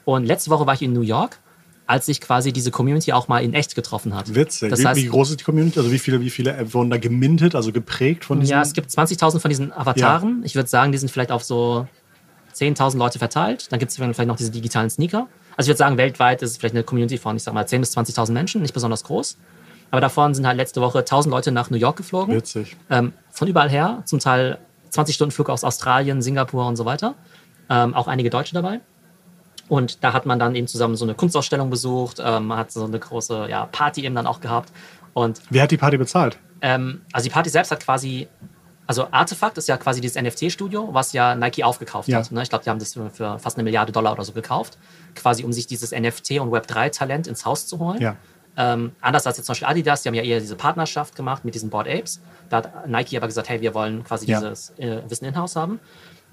Und 0.05 0.25
letzte 0.25 0.49
Woche 0.49 0.65
war 0.65 0.73
ich 0.73 0.81
in 0.81 0.93
New 0.93 1.01
York, 1.01 1.39
als 1.85 2.05
sich 2.05 2.19
quasi 2.19 2.51
diese 2.51 2.69
Community 2.69 3.13
auch 3.13 3.27
mal 3.27 3.39
in 3.43 3.53
echt 3.53 3.73
getroffen 3.75 4.13
hat. 4.13 4.35
Witzig. 4.35 4.69
Das 4.69 4.81
wie, 4.81 4.85
heißt, 4.87 5.01
wie 5.01 5.07
groß 5.07 5.31
ist 5.31 5.39
die 5.39 5.43
Community? 5.43 5.79
Also 5.79 5.91
wie 5.91 5.99
viele, 5.99 6.19
wie 6.21 6.29
viele 6.29 6.73
wurden 6.73 6.89
da 6.89 6.97
gemintet, 6.97 7.55
also 7.55 7.71
geprägt 7.71 8.25
von 8.25 8.39
diesen? 8.39 8.51
Ja, 8.51 8.61
es 8.61 8.73
gibt 8.73 8.89
20.000 8.89 9.39
von 9.39 9.49
diesen 9.49 9.71
Avataren. 9.71 10.39
Ja. 10.39 10.45
Ich 10.45 10.55
würde 10.55 10.69
sagen, 10.69 10.91
die 10.91 10.97
sind 10.97 11.09
vielleicht 11.09 11.31
auf 11.31 11.43
so 11.43 11.87
10.000 12.57 12.97
Leute 12.97 13.19
verteilt. 13.19 13.71
Dann 13.71 13.79
gibt 13.79 13.91
es 13.91 13.97
vielleicht 13.97 14.25
noch 14.25 14.35
diese 14.35 14.51
digitalen 14.51 14.89
Sneaker. 14.89 15.27
Also 15.55 15.67
ich 15.67 15.69
würde 15.69 15.77
sagen, 15.77 15.97
weltweit 15.97 16.41
ist 16.41 16.51
es 16.51 16.57
vielleicht 16.57 16.75
eine 16.75 16.83
Community 16.83 17.17
von, 17.17 17.35
ich 17.35 17.43
sag 17.43 17.53
mal, 17.53 17.65
10.000 17.65 17.79
bis 17.79 17.97
20.000 17.97 18.31
Menschen, 18.31 18.61
nicht 18.61 18.73
besonders 18.73 19.03
groß. 19.03 19.37
Aber 19.91 20.01
davon 20.01 20.33
sind 20.33 20.45
halt 20.45 20.57
letzte 20.57 20.81
Woche 20.81 20.99
1.000 20.99 21.29
Leute 21.29 21.51
nach 21.51 21.69
New 21.69 21.77
York 21.77 21.97
geflogen. 21.97 22.35
Witzig. 22.35 22.75
Ähm, 22.89 23.13
von 23.31 23.47
überall 23.47 23.69
her, 23.69 24.03
zum 24.05 24.19
Teil 24.19 24.57
20 24.89 25.15
Stunden 25.15 25.31
Flug 25.31 25.49
aus 25.49 25.63
Australien, 25.63 26.21
Singapur 26.21 26.67
und 26.67 26.75
so 26.75 26.85
weiter. 26.85 27.15
Ähm, 27.69 27.93
auch 27.93 28.07
einige 28.07 28.29
Deutsche 28.29 28.53
dabei. 28.53 28.79
Und 29.69 30.03
da 30.03 30.13
hat 30.13 30.25
man 30.25 30.39
dann 30.39 30.55
eben 30.55 30.67
zusammen 30.67 30.95
so 30.95 31.05
eine 31.05 31.13
Kunstausstellung 31.13 31.69
besucht, 31.69 32.21
ähm, 32.23 32.47
man 32.47 32.57
hat 32.57 32.71
so 32.71 32.85
eine 32.85 32.99
große 32.99 33.47
ja, 33.49 33.65
Party 33.65 34.05
eben 34.05 34.15
dann 34.15 34.27
auch 34.27 34.39
gehabt. 34.39 34.71
Und, 35.13 35.41
Wer 35.49 35.63
hat 35.63 35.71
die 35.71 35.77
Party 35.77 35.97
bezahlt? 35.97 36.37
Ähm, 36.61 37.01
also 37.11 37.25
die 37.25 37.33
Party 37.33 37.49
selbst 37.49 37.71
hat 37.71 37.81
quasi, 37.81 38.27
also 38.87 39.07
Artefakt 39.11 39.57
ist 39.57 39.67
ja 39.67 39.77
quasi 39.77 39.99
dieses 39.99 40.19
NFT-Studio, 40.19 40.89
was 40.93 41.11
ja 41.11 41.35
Nike 41.35 41.63
aufgekauft 41.63 42.07
ja. 42.07 42.19
hat. 42.19 42.31
Ne? 42.31 42.41
Ich 42.41 42.49
glaube, 42.49 42.63
die 42.63 42.69
haben 42.69 42.79
das 42.79 42.93
für, 42.93 43.37
fast 43.37 43.57
eine 43.57 43.63
Milliarde 43.63 43.91
Dollar 43.91 44.13
oder 44.13 44.23
so 44.23 44.31
gekauft, 44.31 44.77
quasi 45.13 45.43
um 45.43 45.51
sich 45.51 45.67
dieses 45.67 45.93
NFT- 45.93 46.39
und 46.39 46.51
Web3-Talent 46.51 47.27
ins 47.27 47.45
Haus 47.45 47.67
zu 47.67 47.79
holen. 47.79 48.01
Ja. 48.01 48.15
Ähm, 48.55 48.93
anders 49.01 49.27
als 49.27 49.37
jetzt 49.37 49.45
zum 49.45 49.53
Beispiel 49.53 49.67
Adidas, 49.67 50.01
die 50.01 50.09
haben 50.09 50.15
ja 50.15 50.23
eher 50.23 50.39
diese 50.39 50.55
Partnerschaft 50.55 51.15
gemacht 51.15 51.45
mit 51.45 51.53
diesen 51.53 51.69
Board 51.69 51.87
Apes. 51.87 52.21
Da 52.49 52.57
hat 52.57 52.87
Nike 52.87 53.17
aber 53.17 53.27
gesagt, 53.27 53.49
hey, 53.49 53.61
wir 53.61 53.75
wollen 53.75 54.03
quasi 54.03 54.25
ja. 54.25 54.39
dieses 54.39 54.71
äh, 54.77 55.01
Wissen 55.07 55.25
in-house 55.25 55.55
haben. 55.55 55.79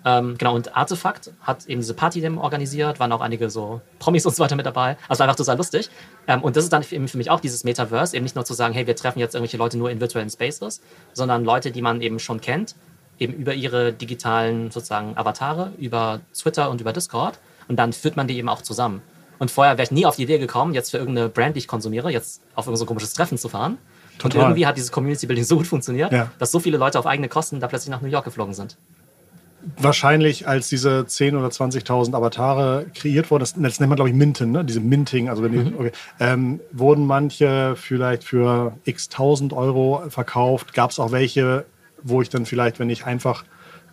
Ähm, 0.04 0.37
genau, 0.37 0.54
und 0.54 0.76
Artefakt 0.76 1.32
hat 1.40 1.66
eben 1.66 1.80
diese 1.80 1.94
Party 1.94 2.26
organisiert, 2.37 3.00
waren 3.00 3.11
auch 3.12 3.23
einige 3.23 3.49
so 3.49 3.80
Promis 3.99 4.26
und 4.26 4.37
so 4.37 4.42
weiter 4.42 4.54
mit 4.54 4.66
dabei. 4.66 4.99
Also 5.08 5.23
einfach 5.23 5.37
total 5.37 5.56
lustig. 5.56 5.88
Ähm, 6.26 6.42
und 6.42 6.56
das 6.56 6.64
ist 6.64 6.73
dann 6.73 6.84
eben 6.90 7.08
für 7.08 7.16
mich 7.16 7.30
auch 7.30 7.40
dieses 7.40 7.64
Metaverse, 7.64 8.14
eben 8.14 8.25
nicht 8.25 8.37
nur 8.37 8.44
zu 8.44 8.52
sagen, 8.52 8.75
hey, 8.75 8.87
wir 8.87 8.96
treffen 8.96 9.18
jetzt 9.18 9.34
irgendwelche 9.34 9.56
Leute 9.56 9.78
nur 9.78 9.90
in 9.90 10.00
virtuellen 10.00 10.28
Spaces, 10.28 10.82
sondern 11.14 11.44
Leute, 11.44 11.70
die 11.70 11.80
man 11.80 12.02
eben 12.02 12.18
schon 12.18 12.40
kennt, 12.40 12.75
eben 13.18 13.32
über 13.32 13.54
ihre 13.54 13.92
digitalen 13.92 14.70
sozusagen 14.70 15.16
Avatare, 15.16 15.73
über 15.78 16.20
Twitter 16.37 16.70
und 16.70 16.82
über 16.82 16.92
Discord. 16.92 17.38
Und 17.68 17.76
dann 17.76 17.94
führt 17.94 18.16
man 18.16 18.28
die 18.28 18.37
eben 18.37 18.50
auch 18.50 18.61
zusammen. 18.61 19.00
Und 19.38 19.50
vorher 19.50 19.78
wäre 19.78 19.84
ich 19.84 19.90
nie 19.90 20.04
auf 20.04 20.16
die 20.16 20.25
Idee 20.25 20.38
gekommen, 20.38 20.75
jetzt 20.75 20.90
für 20.90 20.99
irgendeine 20.99 21.30
Brand, 21.30 21.56
die 21.56 21.61
ich 21.61 21.68
konsumiere, 21.68 22.11
jetzt 22.11 22.42
auf 22.54 22.66
irgendein 22.66 22.80
so 22.80 22.87
komisches 22.87 23.14
Treffen 23.14 23.38
zu 23.38 23.49
fahren. 23.49 23.78
Total. 24.18 24.38
Und 24.38 24.44
irgendwie 24.44 24.66
hat 24.66 24.76
dieses 24.76 24.92
Community 24.92 25.26
Building 25.26 25.44
so 25.44 25.56
gut 25.56 25.66
funktioniert, 25.66 26.12
ja. 26.12 26.30
dass 26.38 26.52
so 26.52 26.61
viele 26.61 26.76
Leute 26.76 26.99
auf 26.99 27.06
eigene 27.06 27.28
Kosten 27.28 27.58
da 27.58 27.66
plötzlich 27.66 27.90
nach 27.90 28.00
New 28.00 28.08
York 28.08 28.25
geflogen 28.25 28.54
sind 28.54 28.76
wahrscheinlich, 29.76 30.49
als 30.49 30.68
diese 30.68 31.00
10.000 31.00 31.38
oder 31.38 31.49
20.000 31.49 32.14
Avatare 32.14 32.87
kreiert 32.94 33.30
wurden, 33.30 33.40
das, 33.40 33.54
das 33.54 33.80
nennt 33.80 33.88
man, 33.88 33.97
glaube 33.97 34.11
ich, 34.11 34.14
Minten, 34.16 34.52
ne? 34.52 34.64
diese 34.64 34.80
Minting, 34.80 35.28
also 35.28 35.42
wenn 35.42 35.52
die, 35.52 35.59
mhm. 35.59 35.75
okay, 35.78 35.92
ähm, 36.21 36.61
wurden 36.73 37.06
manche 37.06 37.75
vielleicht 37.76 38.25
für 38.25 38.76
x 38.85 39.09
tausend 39.09 39.52
Euro 39.52 40.04
verkauft. 40.09 40.75
Gab 40.75 40.90
es 40.90 40.99
auch 40.99 41.12
welche, 41.12 41.64
wo 42.02 42.23
ich 42.23 42.28
dann 42.28 42.47
vielleicht, 42.47 42.78
wenn 42.78 42.90
ich 42.90 43.06
einfach 43.06 43.44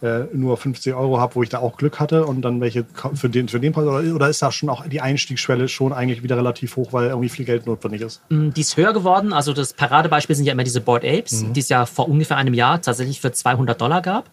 äh, 0.01 0.25
nur 0.34 0.58
50 0.58 0.94
Euro 0.94 1.20
habe, 1.20 1.36
wo 1.36 1.44
ich 1.44 1.50
da 1.50 1.60
auch 1.60 1.78
Glück 1.78 2.00
hatte 2.00 2.25
und 2.25 2.42
dann 2.42 2.60
welche 2.60 2.86
für 3.13 3.30
den, 3.30 3.48
für 3.48 3.60
den 3.60 3.72
Preis? 3.72 3.86
Oder, 3.86 4.16
oder 4.16 4.30
ist 4.30 4.42
da 4.42 4.51
schon 4.51 4.70
auch 4.70 4.86
die 4.88 5.00
Einstiegsschwelle 5.00 5.68
schon 5.68 5.94
eigentlich 5.94 6.24
wieder 6.24 6.38
relativ 6.38 6.75
hoch, 6.75 6.92
weil 6.94 7.10
irgendwie 7.10 7.30
viel 7.30 7.46
Geld 7.46 7.68
notwendig 7.68 8.01
ist? 8.01 8.22
Mm, 8.30 8.50
die 8.50 8.62
ist 8.62 8.75
höher 8.78 8.94
geworden. 8.94 9.32
Also 9.32 9.54
das 9.54 9.74
Paradebeispiel 9.74 10.36
sind 10.36 10.46
ja 10.46 10.54
immer 10.54 10.63
diese 10.63 10.82
Board 10.82 11.06
Apes, 11.06 11.44
mhm. 11.44 11.54
die 11.54 11.60
es 11.60 11.70
ja 11.70 11.86
vor 11.86 12.10
ungefähr 12.10 12.38
einem 12.38 12.54
Jahr 12.54 12.82
tatsächlich 12.82 13.22
für 13.22 13.32
200 13.32 13.80
Dollar 13.80 14.01
gab. 14.01 14.30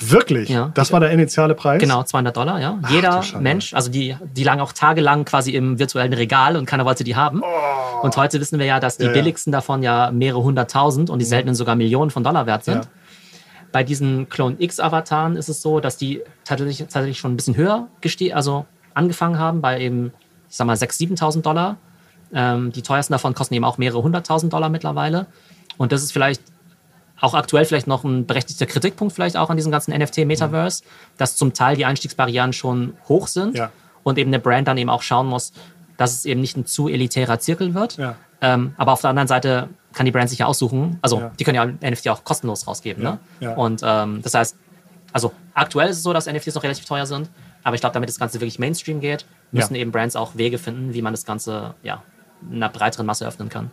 Wirklich? 0.00 0.48
Ja. 0.48 0.70
Das 0.74 0.92
war 0.92 1.00
der 1.00 1.10
initiale 1.10 1.54
Preis? 1.54 1.80
Genau, 1.80 2.02
200 2.02 2.36
Dollar, 2.36 2.60
ja. 2.60 2.78
Ach, 2.82 2.90
Jeder 2.90 3.22
Mensch, 3.40 3.74
also 3.74 3.90
die, 3.90 4.16
die 4.36 4.44
lagen 4.44 4.60
auch 4.60 4.72
tagelang 4.72 5.24
quasi 5.24 5.52
im 5.52 5.78
virtuellen 5.78 6.12
Regal 6.12 6.56
und 6.56 6.66
keiner 6.66 6.84
wollte 6.84 7.02
die 7.02 7.16
haben. 7.16 7.42
Oh. 7.42 8.04
Und 8.04 8.16
heute 8.16 8.40
wissen 8.40 8.58
wir 8.58 8.66
ja, 8.66 8.78
dass 8.78 8.98
die 8.98 9.06
ja, 9.06 9.12
billigsten 9.12 9.52
davon 9.52 9.82
ja 9.82 10.10
mehrere 10.12 10.42
hunderttausend 10.42 11.10
und 11.10 11.18
die 11.18 11.24
mhm. 11.24 11.30
seltenen 11.30 11.54
sogar 11.54 11.74
Millionen 11.74 12.10
von 12.10 12.22
Dollar 12.22 12.46
wert 12.46 12.64
sind. 12.64 12.88
Bei 13.72 13.82
diesen 13.82 14.28
Clone 14.28 14.56
X-Avataren 14.58 15.36
ist 15.36 15.48
es 15.48 15.60
so, 15.60 15.80
dass 15.80 15.96
die 15.96 16.22
tatsächlich, 16.44 16.78
tatsächlich 16.78 17.18
schon 17.18 17.32
ein 17.32 17.36
bisschen 17.36 17.56
höher 17.56 17.88
also 18.32 18.66
angefangen 18.94 19.38
haben, 19.38 19.60
bei 19.60 19.80
eben, 19.80 20.12
ich 20.48 20.56
sag 20.56 20.66
mal, 20.66 20.76
6.000, 20.76 21.18
7.000 21.18 21.42
Dollar. 21.42 21.76
Ähm, 22.32 22.72
die 22.72 22.82
teuersten 22.82 23.12
davon 23.12 23.34
kosten 23.34 23.54
eben 23.54 23.64
auch 23.64 23.78
mehrere 23.78 24.02
hunderttausend 24.02 24.52
Dollar 24.52 24.68
mittlerweile. 24.68 25.26
Und 25.76 25.92
das 25.92 26.02
ist 26.02 26.12
vielleicht 26.12 26.42
auch 27.20 27.34
aktuell 27.34 27.64
vielleicht 27.64 27.86
noch 27.86 28.04
ein 28.04 28.26
berechtigter 28.26 28.66
Kritikpunkt 28.66 29.14
vielleicht 29.14 29.36
auch 29.36 29.50
an 29.50 29.56
diesem 29.56 29.72
ganzen 29.72 29.92
NFT-Metaverse, 29.92 30.84
mhm. 30.84 30.88
dass 31.16 31.36
zum 31.36 31.52
Teil 31.52 31.76
die 31.76 31.84
Einstiegsbarrieren 31.84 32.52
schon 32.52 32.94
hoch 33.08 33.26
sind 33.26 33.56
ja. 33.56 33.70
und 34.02 34.18
eben 34.18 34.30
eine 34.30 34.38
Brand 34.38 34.68
dann 34.68 34.78
eben 34.78 34.90
auch 34.90 35.02
schauen 35.02 35.26
muss, 35.26 35.52
dass 35.96 36.14
es 36.14 36.24
eben 36.24 36.40
nicht 36.40 36.56
ein 36.56 36.66
zu 36.66 36.88
elitärer 36.88 37.40
Zirkel 37.40 37.74
wird. 37.74 37.96
Ja. 37.96 38.16
Ähm, 38.40 38.74
aber 38.76 38.92
auf 38.92 39.00
der 39.00 39.10
anderen 39.10 39.26
Seite 39.28 39.68
kann 39.92 40.06
die 40.06 40.12
Brand 40.12 40.30
sich 40.30 40.38
ja 40.38 40.46
aussuchen. 40.46 40.98
Also 41.02 41.20
ja. 41.20 41.32
die 41.38 41.44
können 41.44 41.56
ja 41.56 41.90
NFT 41.90 42.08
auch 42.10 42.22
kostenlos 42.22 42.66
rausgeben. 42.68 43.02
Ne? 43.02 43.18
Und 43.56 43.82
ähm, 43.84 44.22
das 44.22 44.34
heißt, 44.34 44.56
also 45.12 45.32
aktuell 45.54 45.88
ist 45.88 45.96
es 45.96 46.02
so, 46.02 46.12
dass 46.12 46.26
NFTs 46.26 46.54
noch 46.54 46.62
relativ 46.62 46.84
teuer 46.84 47.06
sind. 47.06 47.28
Aber 47.64 47.74
ich 47.74 47.80
glaube, 47.80 47.94
damit 47.94 48.08
das 48.08 48.18
Ganze 48.18 48.40
wirklich 48.40 48.58
Mainstream 48.60 49.00
geht, 49.00 49.26
müssen 49.50 49.74
eben 49.74 49.90
Brands 49.90 50.14
auch 50.14 50.36
Wege 50.36 50.58
finden, 50.58 50.94
wie 50.94 51.02
man 51.02 51.12
das 51.12 51.24
Ganze 51.24 51.74
ja, 51.82 52.02
einer 52.50 52.68
breiteren 52.68 53.06
Masse 53.06 53.26
öffnen 53.26 53.48
kann. 53.48 53.70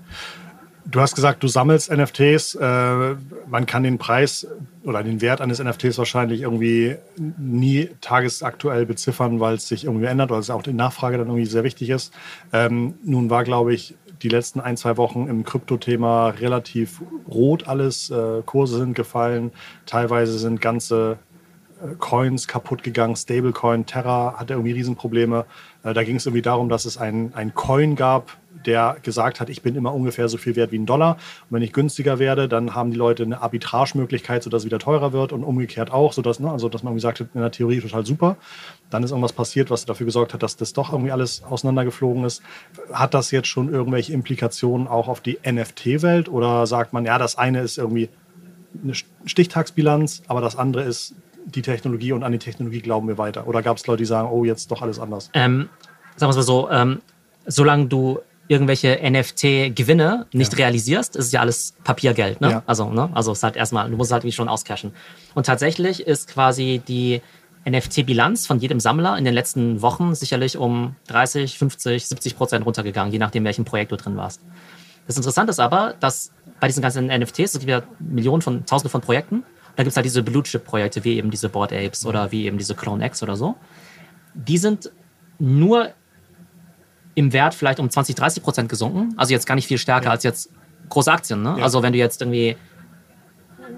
Du 0.87 1.01
hast 1.01 1.15
gesagt, 1.15 1.41
du 1.41 1.47
sammelst 1.47 1.91
NFTs. 1.91 2.55
Äh, 2.55 3.15
man 3.47 3.65
kann 3.65 3.83
den 3.83 3.97
Preis 3.97 4.47
oder 4.83 5.03
den 5.03 5.19
Wert 5.19 5.41
eines 5.41 5.59
NFTs 5.59 5.97
wahrscheinlich 5.97 6.41
irgendwie 6.41 6.95
nie 7.17 7.89
tagesaktuell 8.01 8.85
beziffern, 8.85 9.39
weil 9.39 9.55
es 9.55 9.67
sich 9.67 9.85
irgendwie 9.85 10.05
ändert 10.05 10.31
oder 10.31 10.39
es 10.39 10.49
auch 10.51 10.61
die 10.61 10.73
Nachfrage 10.73 11.17
dann 11.17 11.27
irgendwie 11.27 11.47
sehr 11.47 11.63
wichtig 11.63 11.89
ist. 11.89 12.13
Ähm, 12.53 12.95
nun 13.03 13.31
war, 13.31 13.43
glaube 13.43 13.73
ich, 13.73 13.95
die 14.21 14.29
letzten 14.29 14.59
ein, 14.59 14.77
zwei 14.77 14.95
Wochen 14.97 15.27
im 15.27 15.43
Kryptothema 15.43 16.29
relativ 16.29 17.01
rot 17.27 17.67
alles. 17.67 18.11
Äh, 18.11 18.43
Kurse 18.45 18.77
sind 18.77 18.93
gefallen. 18.93 19.51
Teilweise 19.85 20.37
sind 20.37 20.61
ganze 20.61 21.17
Coins 21.99 22.47
kaputt 22.47 22.83
gegangen. 22.83 23.15
Stablecoin, 23.15 23.85
Terra 23.85 24.35
hatte 24.37 24.53
irgendwie 24.53 24.71
Riesenprobleme. 24.71 25.45
Äh, 25.83 25.93
da 25.93 26.03
ging 26.03 26.15
es 26.15 26.25
irgendwie 26.25 26.41
darum, 26.41 26.69
dass 26.69 26.85
es 26.85 26.97
ein, 26.97 27.33
ein 27.35 27.53
Coin 27.53 27.95
gab, 27.95 28.37
der 28.65 28.97
gesagt 29.03 29.39
hat, 29.39 29.49
ich 29.49 29.61
bin 29.61 29.75
immer 29.75 29.93
ungefähr 29.93 30.29
so 30.29 30.37
viel 30.37 30.55
wert 30.55 30.71
wie 30.71 30.79
ein 30.79 30.85
Dollar. 30.85 31.15
Und 31.49 31.55
wenn 31.55 31.61
ich 31.61 31.73
günstiger 31.73 32.17
werde, 32.17 32.47
dann 32.47 32.73
haben 32.73 32.91
die 32.91 32.97
Leute 32.97 33.23
eine 33.23 33.41
Arbitragemöglichkeit, 33.41 34.41
sodass 34.43 34.61
es 34.61 34.65
wieder 34.65 34.79
teurer 34.79 35.11
wird 35.13 35.33
und 35.33 35.43
umgekehrt 35.43 35.91
auch, 35.91 36.13
sodass, 36.13 36.39
ne, 36.39 36.49
also 36.49 36.69
dass 36.69 36.83
man 36.83 36.95
gesagt 36.95 37.19
hat, 37.19 37.27
in 37.33 37.41
der 37.41 37.51
Theorie 37.51 37.81
total 37.81 38.05
super. 38.05 38.37
Dann 38.89 39.03
ist 39.03 39.11
irgendwas 39.11 39.33
passiert, 39.33 39.69
was 39.69 39.85
dafür 39.85 40.05
gesorgt 40.05 40.33
hat, 40.33 40.43
dass 40.43 40.55
das 40.55 40.73
doch 40.73 40.93
irgendwie 40.93 41.11
alles 41.11 41.43
auseinandergeflogen 41.43 42.23
ist. 42.23 42.41
Hat 42.91 43.13
das 43.13 43.31
jetzt 43.31 43.47
schon 43.47 43.71
irgendwelche 43.71 44.13
Implikationen 44.13 44.87
auch 44.87 45.07
auf 45.07 45.19
die 45.19 45.39
NFT-Welt 45.45 46.29
oder 46.29 46.65
sagt 46.67 46.93
man, 46.93 47.05
ja, 47.05 47.17
das 47.17 47.37
eine 47.37 47.61
ist 47.61 47.77
irgendwie 47.77 48.09
eine 48.83 48.93
Stichtagsbilanz, 49.25 50.23
aber 50.27 50.41
das 50.41 50.57
andere 50.57 50.83
ist 50.83 51.15
die 51.45 51.61
Technologie 51.61 52.11
und 52.11 52.23
an 52.23 52.31
die 52.31 52.39
Technologie 52.39 52.81
glauben 52.81 53.07
wir 53.07 53.17
weiter? 53.17 53.47
Oder 53.47 53.61
gab 53.61 53.77
es 53.77 53.87
Leute, 53.87 53.99
die 53.99 54.05
sagen, 54.05 54.29
oh, 54.31 54.43
jetzt 54.43 54.71
doch 54.71 54.81
alles 54.81 54.99
anders? 54.99 55.29
Ähm, 55.33 55.69
sagen 56.15 56.27
wir 56.27 56.29
es 56.29 56.35
mal 56.35 56.43
so, 56.43 56.69
ähm, 56.69 57.01
solange 57.45 57.87
du 57.87 58.19
irgendwelche 58.47 58.99
NFT-Gewinne 59.01 60.27
nicht 60.31 60.53
ja. 60.53 60.57
realisierst, 60.57 61.15
ist 61.15 61.33
ja 61.33 61.41
alles 61.41 61.73
Papiergeld. 61.83 62.41
Ne? 62.41 62.51
Ja. 62.51 62.63
Also, 62.65 62.89
ne? 62.89 63.09
also 63.13 63.31
es 63.31 63.39
ist 63.39 63.43
halt 63.43 63.55
erstmal, 63.55 63.89
du 63.89 63.97
musst 63.97 64.11
halt 64.11 64.23
wie 64.23 64.31
schon 64.31 64.49
auscashen. 64.49 64.91
Und 65.33 65.45
tatsächlich 65.45 66.05
ist 66.05 66.27
quasi 66.27 66.81
die 66.87 67.21
NFT-Bilanz 67.67 68.45
von 68.45 68.59
jedem 68.59 68.79
Sammler 68.79 69.17
in 69.17 69.25
den 69.25 69.33
letzten 69.33 69.81
Wochen 69.81 70.13
sicherlich 70.13 70.57
um 70.57 70.95
30, 71.07 71.57
50, 71.57 72.07
70 72.07 72.37
Prozent 72.37 72.65
runtergegangen, 72.65 73.11
je 73.11 73.17
nachdem, 73.17 73.43
welchem 73.43 73.65
Projekt 73.65 73.91
du 73.91 73.97
drin 73.97 74.15
warst. 74.17 74.41
Das 75.07 75.17
Interessante 75.17 75.49
ist 75.49 75.59
aber, 75.59 75.95
dass 75.99 76.31
bei 76.59 76.67
diesen 76.67 76.81
ganzen 76.81 77.07
NFTs, 77.07 77.55
es 77.55 77.59
gibt 77.59 77.69
ja 77.69 77.81
Millionen 77.99 78.41
von, 78.41 78.65
Tausende 78.65 78.89
von 78.89 79.01
Projekten, 79.01 79.43
da 79.75 79.83
gibt 79.83 79.91
es 79.91 79.95
halt 79.95 80.05
diese 80.05 80.23
Blue-Chip-Projekte, 80.23 81.03
wie 81.03 81.17
eben 81.17 81.31
diese 81.31 81.49
Board 81.49 81.73
Apes 81.73 82.05
oder 82.05 82.31
wie 82.31 82.45
eben 82.45 82.57
diese 82.57 82.75
Clone 82.75 83.05
X 83.05 83.21
oder 83.23 83.35
so. 83.35 83.55
Die 84.33 84.57
sind 84.57 84.91
nur 85.39 85.91
im 87.15 87.33
Wert 87.33 87.53
vielleicht 87.53 87.79
um 87.79 87.89
20, 87.89 88.15
30 88.15 88.43
Prozent 88.43 88.69
gesunken. 88.69 89.13
Also 89.17 89.33
jetzt 89.33 89.45
gar 89.45 89.55
nicht 89.55 89.67
viel 89.67 89.77
stärker 89.77 90.05
ja. 90.05 90.11
als 90.11 90.23
jetzt 90.23 90.49
große 90.89 91.11
Aktien. 91.11 91.41
Ne? 91.41 91.55
Ja. 91.57 91.63
Also 91.63 91.81
wenn 91.81 91.93
du 91.93 91.99
jetzt 91.99 92.21
irgendwie 92.21 92.55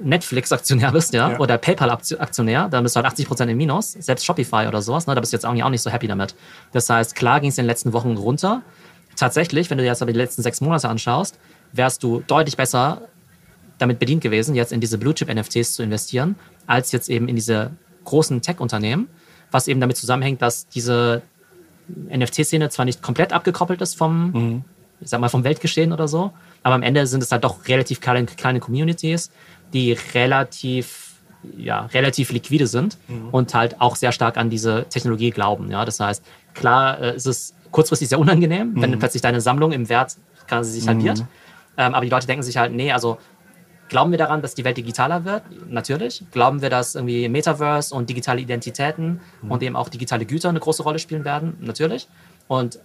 Netflix-Aktionär 0.04 0.92
bist, 0.92 1.13
ja, 1.13 1.32
ja. 1.32 1.39
oder 1.39 1.58
PayPal-Aktionär, 1.58 2.70
dann 2.70 2.84
bist 2.84 2.96
du 2.96 2.98
halt 2.98 3.08
80 3.08 3.27
Prozent 3.27 3.51
im 3.51 3.58
Minus. 3.58 3.94
Selbst 3.94 4.25
Shopify 4.25 4.68
oder 4.68 4.82
sowas, 4.82 5.08
ne, 5.08 5.16
da 5.16 5.22
bist 5.22 5.34
du 5.34 5.38
jetzt 5.38 5.46
auch 5.46 5.70
nicht 5.70 5.82
so 5.82 5.89
happy 5.89 6.08
damit. 6.08 6.36
Das 6.72 6.89
heißt, 6.89 7.16
klar 7.16 7.39
ging 7.39 7.50
es 7.50 7.58
in 7.58 7.63
den 7.63 7.70
letzten 7.70 7.94
Wochen 7.94 8.16
runter. 8.18 8.62
Tatsächlich, 9.16 9.70
wenn 9.70 9.77
du 9.77 9.84
dir 9.84 9.89
jetzt 9.89 10.01
aber 10.01 10.12
die 10.12 10.20
letzten 10.20 10.44
sechs 10.44 10.62
Monate 10.62 10.89
anschaust, 10.89 11.39
wärst 11.74 12.04
du 12.04 12.24
deutlich 12.27 12.58
besser 12.58 13.01
damit 13.77 14.00
bedient 14.00 14.22
gewesen, 14.22 14.55
jetzt 14.55 14.72
in 14.72 14.81
diese 14.81 14.98
Blue-Chip-NFTs 14.98 15.74
zu 15.74 15.84
investieren, 15.84 16.36
als 16.65 16.91
jetzt 16.91 17.10
eben 17.10 17.27
in 17.27 17.36
diese 17.36 17.72
großen 18.05 18.41
Tech-Unternehmen, 18.41 19.07
was 19.51 19.67
eben 19.67 19.79
damit 19.79 19.98
zusammenhängt, 19.98 20.41
dass 20.41 20.67
diese 20.67 21.22
NFT-Szene 21.89 22.69
zwar 22.69 22.86
nicht 22.86 23.01
komplett 23.01 23.34
abgekoppelt 23.34 23.81
ist 23.81 23.96
vom, 23.96 24.31
mhm. 24.31 24.63
ich 25.00 25.10
sag 25.10 25.19
mal, 25.19 25.29
vom 25.29 25.43
Weltgeschehen 25.43 25.93
oder 25.93 26.07
so, 26.07 26.31
aber 26.63 26.75
am 26.75 26.84
Ende 26.84 27.07
sind 27.07 27.24
es 27.24 27.31
halt 27.31 27.43
doch 27.43 27.67
relativ 27.67 28.01
kleine, 28.01 28.25
kleine 28.25 28.60
Communities, 28.60 29.31
die 29.74 29.93
relativ, 30.13 31.15
ja, 31.57 31.86
relativ 31.88 32.31
liquide 32.31 32.67
sind 32.67 32.98
mhm. 33.07 33.29
und 33.31 33.53
halt 33.53 33.79
auch 33.79 33.96
sehr 33.96 34.12
stark 34.12 34.38
an 34.38 34.50
diese 34.50 34.86
Technologie 34.89 35.31
glauben. 35.31 35.69
Ja? 35.72 35.86
Das 35.86 36.00
heißt, 36.00 36.24
klar 36.53 37.00
äh, 37.00 37.15
ist 37.15 37.27
es 37.27 37.53
kurzfristig 37.72 38.10
sehr 38.10 38.19
unangenehm, 38.19 38.74
mhm. 38.74 38.81
wenn 38.81 39.00
plötzlich 39.00 39.22
deine 39.22 39.41
Sammlung 39.41 39.72
im 39.72 39.88
Wert 39.89 40.17
quasi 40.48 40.72
sich 40.72 40.88
halbiert. 40.88 41.19
Mhm. 41.19 41.27
Ähm, 41.77 41.93
aber 41.93 42.05
die 42.05 42.10
Leute 42.10 42.27
denken 42.27 42.43
sich 42.43 42.57
halt, 42.57 42.74
nee, 42.74 42.91
also 42.91 43.17
Glauben 43.89 44.12
wir 44.12 44.17
daran, 44.17 44.41
dass 44.41 44.56
die 44.56 44.65
Welt 44.65 44.77
digitaler 44.77 45.24
wird? 45.24 45.44
Natürlich. 45.70 46.24
Glauben 46.32 46.62
wir, 46.62 46.70
dass 46.70 46.96
irgendwie 46.96 47.29
Metaverse 47.29 47.96
und 47.96 48.10
digitale 48.10 48.41
Identitäten 48.41 49.22
mhm. 49.41 49.51
und 49.51 49.63
eben 49.63 49.75
auch 49.75 49.89
digitale 49.89 50.25
Güter 50.25 50.50
eine 50.50 50.60
große 50.60 50.84
Rolle 50.84 51.00
spielen 51.00 51.24
werden? 51.24 51.58
Natürlich. 51.62 52.08
Und 52.48 52.79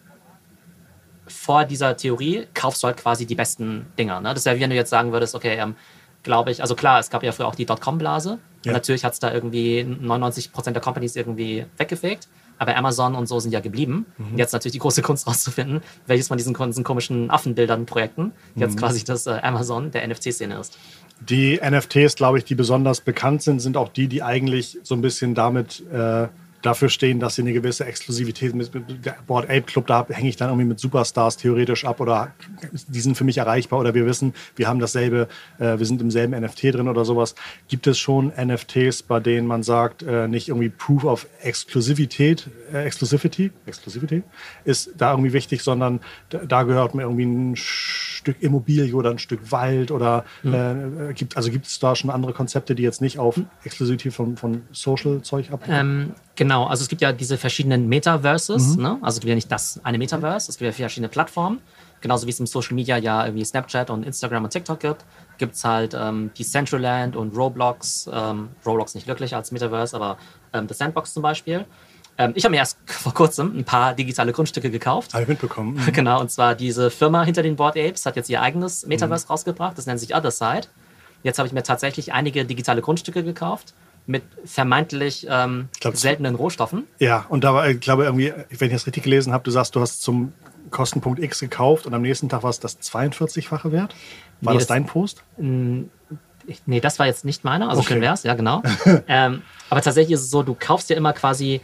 vor 1.26 1.64
dieser 1.64 1.96
Theorie 1.96 2.46
kaufst 2.54 2.82
du 2.82 2.86
halt 2.86 2.98
quasi 2.98 3.26
die 3.26 3.34
besten 3.34 3.86
Dinger. 3.98 4.20
Ne? 4.20 4.30
Das 4.30 4.38
ist 4.38 4.46
ja 4.46 4.56
wie 4.56 4.60
wenn 4.60 4.70
du 4.70 4.76
jetzt 4.76 4.90
sagen 4.90 5.12
würdest, 5.12 5.34
okay, 5.34 5.56
ähm, 5.56 5.76
glaube 6.22 6.50
ich, 6.50 6.60
also 6.60 6.74
klar, 6.74 7.00
es 7.00 7.10
gab 7.10 7.22
ja 7.22 7.32
früher 7.32 7.48
auch 7.48 7.54
die 7.54 7.66
Dotcom-Blase. 7.66 8.38
Ja. 8.64 8.72
natürlich 8.72 9.04
hat 9.04 9.12
es 9.12 9.18
da 9.18 9.32
irgendwie 9.32 9.80
99% 9.80 10.70
der 10.70 10.80
Companies 10.80 11.16
irgendwie 11.16 11.66
weggefegt. 11.78 12.28
Aber 12.58 12.76
Amazon 12.76 13.14
und 13.14 13.26
so 13.26 13.40
sind 13.40 13.52
ja 13.52 13.60
geblieben. 13.60 14.06
Mhm. 14.18 14.38
Jetzt 14.38 14.52
natürlich 14.52 14.72
die 14.72 14.78
große 14.78 15.02
Kunst 15.02 15.26
rauszufinden, 15.26 15.80
welches 16.06 16.28
von 16.28 16.36
diesen, 16.36 16.54
diesen 16.54 16.84
komischen 16.84 17.30
Affenbildern, 17.30 17.86
Projekten 17.86 18.32
jetzt 18.54 18.74
mhm. 18.74 18.78
quasi 18.78 19.04
das 19.04 19.26
äh, 19.26 19.38
Amazon 19.42 19.90
der 19.90 20.06
NFT-Szene 20.06 20.58
ist. 20.58 20.78
Die 21.20 21.60
NFTs, 21.62 22.16
glaube 22.16 22.38
ich, 22.38 22.44
die 22.44 22.54
besonders 22.54 23.00
bekannt 23.00 23.42
sind, 23.42 23.60
sind 23.60 23.76
auch 23.76 23.88
die, 23.88 24.08
die 24.08 24.22
eigentlich 24.22 24.78
so 24.82 24.94
ein 24.94 25.02
bisschen 25.02 25.34
damit 25.34 25.82
äh, 25.92 26.26
dafür 26.62 26.88
stehen, 26.88 27.20
dass 27.20 27.34
sie 27.34 27.42
eine 27.42 27.52
gewisse 27.52 27.84
Exklusivität 27.84 28.54
mit, 28.54 28.72
mit 28.72 29.04
der 29.04 29.16
Board 29.26 29.44
Ape 29.46 29.62
Club, 29.62 29.86
da 29.88 30.06
hänge 30.08 30.28
ich 30.28 30.36
dann 30.36 30.48
irgendwie 30.48 30.68
mit 30.68 30.78
Superstars 30.78 31.36
theoretisch 31.36 31.84
ab 31.84 32.00
oder 32.00 32.32
die 32.88 33.00
sind 33.00 33.16
für 33.16 33.24
mich 33.24 33.38
erreichbar 33.38 33.80
oder 33.80 33.94
wir 33.94 34.06
wissen, 34.06 34.32
wir 34.56 34.68
haben 34.68 34.78
dasselbe, 34.78 35.28
äh, 35.58 35.78
wir 35.78 35.86
sind 35.86 36.00
im 36.00 36.10
selben 36.10 36.40
NFT 36.40 36.64
drin 36.64 36.88
oder 36.88 37.04
sowas. 37.04 37.34
Gibt 37.68 37.86
es 37.86 37.98
schon 37.98 38.32
NFTs, 38.36 39.02
bei 39.02 39.20
denen 39.20 39.46
man 39.46 39.62
sagt, 39.62 40.02
äh, 40.02 40.28
nicht 40.28 40.48
irgendwie 40.48 40.68
Proof 40.68 41.04
of 41.04 41.26
Exklusivität, 41.42 42.48
äh, 42.72 42.84
Exclusivity, 42.84 43.50
Exclusivity 43.66 44.22
ist 44.64 44.90
da 44.96 45.10
irgendwie 45.10 45.32
wichtig, 45.32 45.62
sondern 45.62 46.00
da, 46.30 46.62
gehört 46.62 46.94
mir 46.94 47.02
irgendwie 47.02 47.24
ein 47.24 47.56
Stück 47.56 48.36
Immobilie 48.40 48.94
oder 48.94 49.10
ein 49.10 49.18
Stück 49.18 49.50
Wald 49.50 49.90
oder 49.90 50.24
mhm. 50.42 50.54
äh, 51.10 51.12
gibt, 51.12 51.36
also 51.36 51.50
gibt 51.50 51.66
es 51.66 51.80
da 51.80 51.96
schon 51.96 52.10
andere 52.10 52.32
Konzepte, 52.32 52.74
die 52.76 52.84
jetzt 52.84 53.00
nicht 53.02 53.18
auf 53.18 53.40
Exklusivität 53.64 54.12
von, 54.12 54.36
von 54.36 54.62
Social-Zeug 54.70 55.50
abhängen? 55.50 56.02
Ähm, 56.08 56.14
genau, 56.36 56.66
also 56.66 56.82
es 56.82 56.88
gibt 56.88 57.02
ja 57.02 57.12
diese 57.12 57.38
verschiedenen 57.38 57.88
Metaverses, 57.88 58.76
mhm. 58.76 58.82
ne? 58.82 58.98
also 59.02 59.16
es 59.16 59.20
gibt 59.20 59.28
ja 59.28 59.34
nicht 59.34 59.50
das 59.50 59.80
eine 59.84 59.98
Metaverse, 59.98 60.50
es 60.50 60.58
gibt 60.58 60.66
ja 60.66 60.72
verschiedene 60.72 61.08
Plattformen. 61.08 61.60
Genauso 62.02 62.26
wie 62.26 62.30
es 62.30 62.40
im 62.40 62.46
Social 62.46 62.74
Media 62.74 62.96
ja 62.96 63.24
irgendwie 63.24 63.44
Snapchat 63.44 63.88
und 63.88 64.04
Instagram 64.04 64.42
und 64.42 64.50
TikTok 64.50 64.80
gibt, 64.80 65.04
gibt 65.38 65.54
es 65.54 65.64
halt 65.64 65.94
ähm, 65.94 66.32
die 66.36 66.44
Centraland 66.44 67.14
und 67.14 67.36
Roblox. 67.36 68.10
Ähm, 68.12 68.48
Roblox 68.66 68.96
nicht 68.96 69.06
wirklich 69.06 69.36
als 69.36 69.52
Metaverse, 69.52 69.94
aber 69.94 70.18
ähm, 70.52 70.66
The 70.68 70.74
Sandbox 70.74 71.14
zum 71.14 71.22
Beispiel. 71.22 71.64
Ähm, 72.18 72.32
ich 72.34 72.44
habe 72.44 72.50
mir 72.50 72.58
erst 72.58 72.76
vor 72.86 73.14
kurzem 73.14 73.56
ein 73.56 73.64
paar 73.64 73.94
digitale 73.94 74.32
Grundstücke 74.32 74.70
gekauft. 74.70 75.14
Habe 75.14 75.22
ich 75.22 75.28
mitbekommen. 75.28 75.76
Mhm. 75.86 75.92
Genau, 75.92 76.20
und 76.20 76.30
zwar 76.30 76.56
diese 76.56 76.90
Firma 76.90 77.22
hinter 77.22 77.42
den 77.42 77.54
Board 77.54 77.76
Apes 77.76 78.04
hat 78.04 78.16
jetzt 78.16 78.28
ihr 78.28 78.42
eigenes 78.42 78.84
Metaverse 78.84 79.26
mhm. 79.26 79.30
rausgebracht. 79.30 79.78
Das 79.78 79.86
nennt 79.86 80.00
sich 80.00 80.14
Other 80.14 80.32
Side. 80.32 80.66
Jetzt 81.22 81.38
habe 81.38 81.46
ich 81.46 81.52
mir 81.52 81.62
tatsächlich 81.62 82.12
einige 82.12 82.44
digitale 82.44 82.82
Grundstücke 82.82 83.22
gekauft. 83.22 83.74
Mit 84.06 84.22
vermeintlich 84.44 85.26
ähm, 85.30 85.68
glaub, 85.80 85.96
seltenen 85.96 86.34
Rohstoffen. 86.34 86.86
Ja, 86.98 87.24
und 87.28 87.44
da 87.44 87.54
war, 87.54 87.68
ich 87.68 87.80
glaube 87.80 88.04
irgendwie, 88.04 88.32
wenn 88.50 88.68
ich 88.68 88.74
das 88.74 88.86
richtig 88.86 89.04
gelesen 89.04 89.32
habe, 89.32 89.44
du 89.44 89.50
sagst, 89.50 89.74
du 89.76 89.80
hast 89.80 90.02
zum 90.02 90.32
Kostenpunkt 90.70 91.20
X 91.22 91.40
gekauft 91.40 91.86
und 91.86 91.94
am 91.94 92.02
nächsten 92.02 92.28
Tag 92.28 92.42
war 92.42 92.50
es 92.50 92.58
das 92.60 92.80
42-fache 92.80 93.70
wert. 93.72 93.94
War 94.40 94.52
Nee, 94.54 94.58
das 94.58 94.66
das- 94.66 94.74
dein 94.74 94.86
Post? 94.86 95.22
Ich, 96.46 96.62
nee, 96.66 96.80
das 96.80 96.98
war 96.98 97.06
jetzt 97.06 97.24
nicht 97.24 97.44
meiner, 97.44 97.68
also 97.68 97.80
Okay. 97.82 97.92
schön 97.94 98.00
wär's, 98.02 98.24
ja 98.24 98.34
genau. 98.34 98.62
ähm, 99.08 99.42
aber 99.70 99.80
tatsächlich 99.80 100.14
ist 100.14 100.22
es 100.22 100.30
so, 100.30 100.42
du 100.42 100.56
kaufst 100.58 100.90
ja 100.90 100.96
immer 100.96 101.12
quasi, 101.12 101.60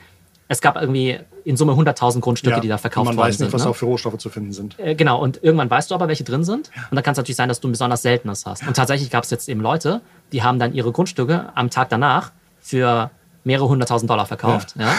es 0.49 0.61
gab 0.61 0.77
irgendwie 0.77 1.19
in 1.45 1.57
Summe 1.57 1.73
100.000 1.73 2.21
Grundstücke, 2.21 2.61
die 2.61 2.69
da 2.69 2.79
verkauft 2.79 3.09
und 3.09 3.15
man 3.15 3.17
worden 3.17 3.29
weiß 3.29 3.39
nicht, 3.39 3.51
sind. 3.51 3.53
was 3.53 3.65
ne? 3.65 3.71
auch 3.71 3.77
für 3.77 3.87
Rohstoffe 3.87 4.19
zu 4.19 4.31
finden 4.31 4.53
sind. 4.53 4.79
Äh, 4.79 4.95
Genau, 4.95 5.21
und 5.21 5.43
irgendwann 5.43 5.71
weißt 5.71 5.91
du 5.91 5.95
aber, 5.95 6.09
welche 6.09 6.25
drin 6.25 6.45
sind. 6.45 6.71
Und 6.91 6.97
dann 6.97 7.05
kann 7.05 7.13
es 7.13 7.19
natürlich 7.19 7.37
sein, 7.37 7.49
dass 7.49 7.61
du 7.61 7.69
ein 7.69 7.73
besonders 7.73 8.03
seltenes 8.03 8.47
hast. 8.47 8.67
Und 8.67 8.75
tatsächlich 8.75 9.11
gab 9.11 9.25
es 9.25 9.31
jetzt 9.31 9.49
eben 9.49 9.61
Leute, 9.61 10.01
die 10.33 10.43
haben 10.43 10.59
dann 10.59 10.73
ihre 10.75 10.91
Grundstücke 10.93 11.51
am 11.55 11.71
Tag 11.71 11.91
danach 11.91 12.33
für 12.61 13.11
mehrere 13.45 13.69
hunderttausend 13.69 14.11
Dollar 14.11 14.27
verkauft. 14.27 14.75
Ja. 14.79 14.93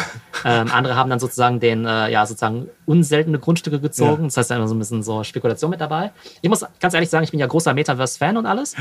Ähm, 0.45 0.71
andere 0.71 0.95
haben 0.95 1.09
dann 1.09 1.19
sozusagen 1.19 1.59
den, 1.59 1.85
äh, 1.85 2.09
ja, 2.09 2.25
sozusagen 2.25 2.69
unseltene 2.85 3.39
Grundstücke 3.39 3.79
gezogen. 3.79 4.23
Ja. 4.23 4.27
Das 4.27 4.37
heißt, 4.37 4.49
da 4.49 4.55
ist 4.55 4.59
immer 4.59 4.67
so 4.67 4.75
ein 4.75 4.79
bisschen 4.79 5.03
so 5.03 5.23
Spekulation 5.23 5.69
mit 5.69 5.81
dabei. 5.81 6.11
Ich 6.41 6.49
muss 6.49 6.65
ganz 6.79 6.93
ehrlich 6.93 7.09
sagen, 7.09 7.25
ich 7.25 7.31
bin 7.31 7.39
ja 7.39 7.45
großer 7.45 7.73
Metaverse-Fan 7.73 8.37
und 8.37 8.45
alles. 8.45 8.75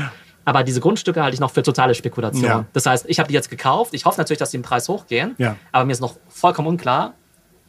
Aber 0.49 0.63
diese 0.63 0.81
Grundstücke 0.81 1.21
halte 1.21 1.35
ich 1.35 1.39
noch 1.39 1.51
für 1.51 1.61
totale 1.61 1.93
Spekulation. 1.93 2.43
Ja. 2.43 2.65
Das 2.73 2.87
heißt, 2.87 3.05
ich 3.07 3.19
habe 3.19 3.27
die 3.27 3.35
jetzt 3.35 3.51
gekauft. 3.51 3.93
Ich 3.93 4.05
hoffe 4.05 4.19
natürlich, 4.19 4.39
dass 4.39 4.49
die 4.49 4.57
im 4.57 4.63
Preis 4.63 4.89
hochgehen. 4.89 5.35
Ja. 5.37 5.57
Aber 5.71 5.85
mir 5.85 5.91
ist 5.91 5.99
noch 5.99 6.15
vollkommen 6.27 6.67
unklar, 6.67 7.13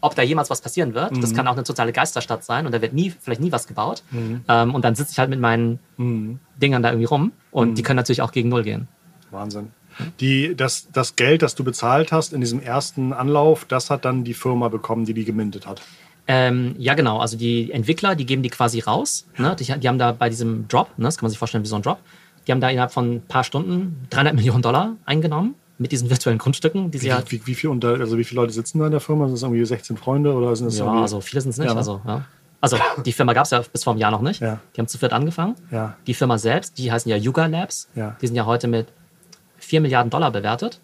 ob 0.01 0.15
da 0.15 0.23
jemals 0.23 0.49
was 0.49 0.63
passieren 0.63 0.95
wird. 0.95 1.13
Mhm. 1.13 1.21
Das 1.21 1.35
kann 1.35 1.47
auch 1.47 1.53
eine 1.53 1.65
totale 1.65 1.93
Geisterstadt 1.93 2.43
sein 2.43 2.65
und 2.65 2.73
da 2.73 2.81
wird 2.81 2.95
nie, 2.95 3.11
vielleicht 3.11 3.43
nie 3.43 3.53
was 3.53 3.67
gebaut. 3.67 4.03
Ähm, 4.49 4.75
und 4.75 4.83
dann 4.83 4.95
sitze 4.95 5.13
ich 5.13 5.19
halt 5.19 5.29
mit 5.29 5.41
meinen 5.41 5.79
Mhm. 5.99 6.39
Dingern 6.57 6.83
da 6.83 6.89
irgendwie 6.89 7.05
rum 7.05 7.33
und 7.51 7.75
die 7.75 7.83
können 7.83 7.99
natürlich 7.99 8.23
auch 8.23 8.33
gegen 8.33 8.49
Null 8.49 8.63
gehen. 8.63 8.89
Wahnsinn. 9.31 9.73
Die, 10.21 10.57
das, 10.57 10.89
das 10.91 11.17
Geld, 11.17 11.43
das 11.43 11.55
du 11.55 11.65
bezahlt 11.65 12.13
hast 12.13 12.33
in 12.33 12.41
diesem 12.41 12.63
ersten 12.63 13.13
Anlauf, 13.13 13.67
das 13.67 13.91
hat 13.91 14.07
dann 14.07 14.25
die 14.25 14.33
Firma 14.33 14.69
bekommen, 14.69 15.05
die 15.05 15.13
die 15.13 15.27
gemintet 15.27 15.67
hat. 15.67 15.83
Ähm, 16.27 16.77
ja, 16.79 16.95
genau. 16.95 17.19
Also 17.19 17.37
die 17.37 17.73
Entwickler, 17.73 18.15
die 18.15 18.25
geben 18.25 18.43
die 18.43 18.49
quasi 18.49 18.81
raus. 18.81 19.27
Ne? 19.37 19.55
Die, 19.59 19.65
die 19.65 19.89
haben 19.89 19.99
da 19.99 20.13
bei 20.13 20.31
diesem 20.31 20.67
Drop, 20.69 20.97
ne? 20.97 21.05
das 21.05 21.19
kann 21.19 21.25
man 21.27 21.31
sich 21.31 21.39
vorstellen 21.39 21.65
wie 21.65 21.69
so 21.69 21.77
ein 21.77 21.83
Drop, 21.83 21.99
die 22.51 22.53
haben 22.53 22.61
da 22.61 22.69
innerhalb 22.69 22.91
von 22.91 23.15
ein 23.15 23.21
paar 23.23 23.45
Stunden 23.45 24.09
300 24.11 24.35
Millionen 24.35 24.61
Dollar 24.61 24.97
eingenommen 25.05 25.55
mit 25.79 25.93
diesen 25.93 26.11
virtuellen 26.11 26.39
Grundstücken, 26.39 26.91
die 26.91 26.99
sie 26.99 27.07
Wie, 27.07 27.13
halt. 27.13 27.31
wie, 27.31 27.47
wie, 27.47 27.55
viel 27.55 27.71
unter, 27.71 27.91
also 27.91 28.19
wie 28.19 28.25
viele 28.25 28.41
Leute 28.41 28.53
sitzen 28.53 28.81
da 28.81 28.87
in 28.87 28.91
der 28.91 28.99
Firma? 28.99 29.27
Sind 29.27 29.35
das 29.35 29.43
irgendwie 29.43 29.65
16 29.65 29.97
Freunde 29.97 30.35
oder 30.35 30.57
sind 30.57 30.67
das 30.67 30.77
Ja, 30.77 30.91
also 30.91 31.21
viele 31.21 31.43
sind 31.43 31.53
es 31.53 31.59
nicht. 31.59 31.71
Ja, 31.71 31.77
also, 31.77 32.01
ja. 32.05 32.25
also 32.61 32.77
die 33.07 33.13
Firma 33.13 33.35
gab 33.35 33.45
es 33.45 33.53
ja 33.53 33.63
bis 33.73 33.85
vor 33.85 33.93
einem 33.93 34.01
Jahr 34.01 34.11
noch 34.11 34.21
nicht. 34.21 34.41
Ja. 34.41 34.59
Die 34.75 34.81
haben 34.81 34.89
zu 34.89 34.99
viert 34.99 35.13
angefangen. 35.13 35.55
Die 36.09 36.15
Firma 36.15 36.39
selbst, 36.39 36.77
die 36.77 36.91
heißen 36.91 37.09
ja 37.09 37.17
Yuga 37.17 37.47
Labs. 37.47 37.89
Die 37.95 38.27
sind 38.27 38.35
ja 38.35 38.47
heute 38.47 38.67
mit 38.67 38.89
4 39.59 39.81
Milliarden 39.81 40.11
Dollar 40.11 40.33
bewertet. 40.33 40.81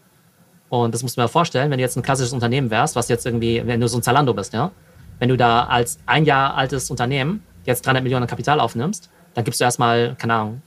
Und 0.68 0.94
das 0.94 1.02
musst 1.02 1.16
du 1.16 1.20
mir 1.20 1.28
vorstellen, 1.28 1.72
wenn 1.72 1.78
du 1.78 1.82
jetzt 1.82 1.96
ein 1.96 2.02
klassisches 2.04 2.32
Unternehmen 2.32 2.70
wärst, 2.70 2.94
was 2.94 3.08
jetzt 3.08 3.26
irgendwie, 3.26 3.60
wenn 3.66 3.80
du 3.80 3.88
so 3.88 3.98
ein 3.98 4.02
Zalando 4.04 4.34
bist, 4.34 4.52
ja, 4.52 4.70
wenn 5.18 5.30
du 5.30 5.36
da 5.36 5.64
als 5.64 5.98
ein 6.06 6.24
Jahr 6.26 6.54
altes 6.54 6.92
Unternehmen 6.92 7.42
jetzt 7.64 7.84
300 7.86 8.04
Millionen 8.04 8.28
Kapital 8.28 8.60
aufnimmst, 8.60 9.10
dann 9.34 9.44
gibst 9.44 9.60
du 9.60 9.64
erstmal, 9.64 10.14
keine 10.14 10.34
Ahnung, 10.34 10.62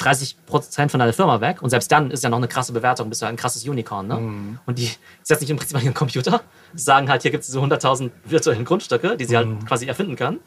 30 0.00 0.36
Prozent 0.46 0.90
von 0.90 0.98
deiner 1.00 1.12
Firma 1.12 1.40
weg. 1.40 1.62
Und 1.62 1.70
selbst 1.70 1.90
dann 1.92 2.10
ist 2.10 2.24
ja 2.24 2.30
noch 2.30 2.38
eine 2.38 2.48
krasse 2.48 2.72
Bewertung, 2.72 3.08
bist 3.08 3.20
du 3.22 3.26
ja 3.26 3.30
ein 3.30 3.36
krasses 3.36 3.66
Unicorn. 3.66 4.06
Ne? 4.08 4.16
Mhm. 4.16 4.58
Und 4.66 4.78
die 4.78 4.90
setzen 5.22 5.40
sich 5.42 5.50
im 5.50 5.56
Prinzip 5.56 5.76
an 5.76 5.84
ihren 5.84 5.94
Computer, 5.94 6.40
sagen 6.74 7.08
halt, 7.08 7.22
hier 7.22 7.30
gibt 7.30 7.42
es 7.42 7.48
diese 7.48 7.60
100.000 7.60 8.10
virtuellen 8.24 8.64
Grundstücke, 8.64 9.16
die 9.16 9.24
sie 9.24 9.34
Mhm. 9.34 9.38
halt 9.38 9.66
quasi 9.66 9.86
erfinden 9.86 10.16
können. 10.16 10.40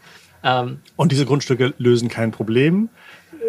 Ähm, 0.44 0.80
Und 0.98 1.12
diese 1.12 1.26
Grundstücke 1.26 1.74
lösen 1.78 2.10
kein 2.10 2.32
Problem. 2.32 2.90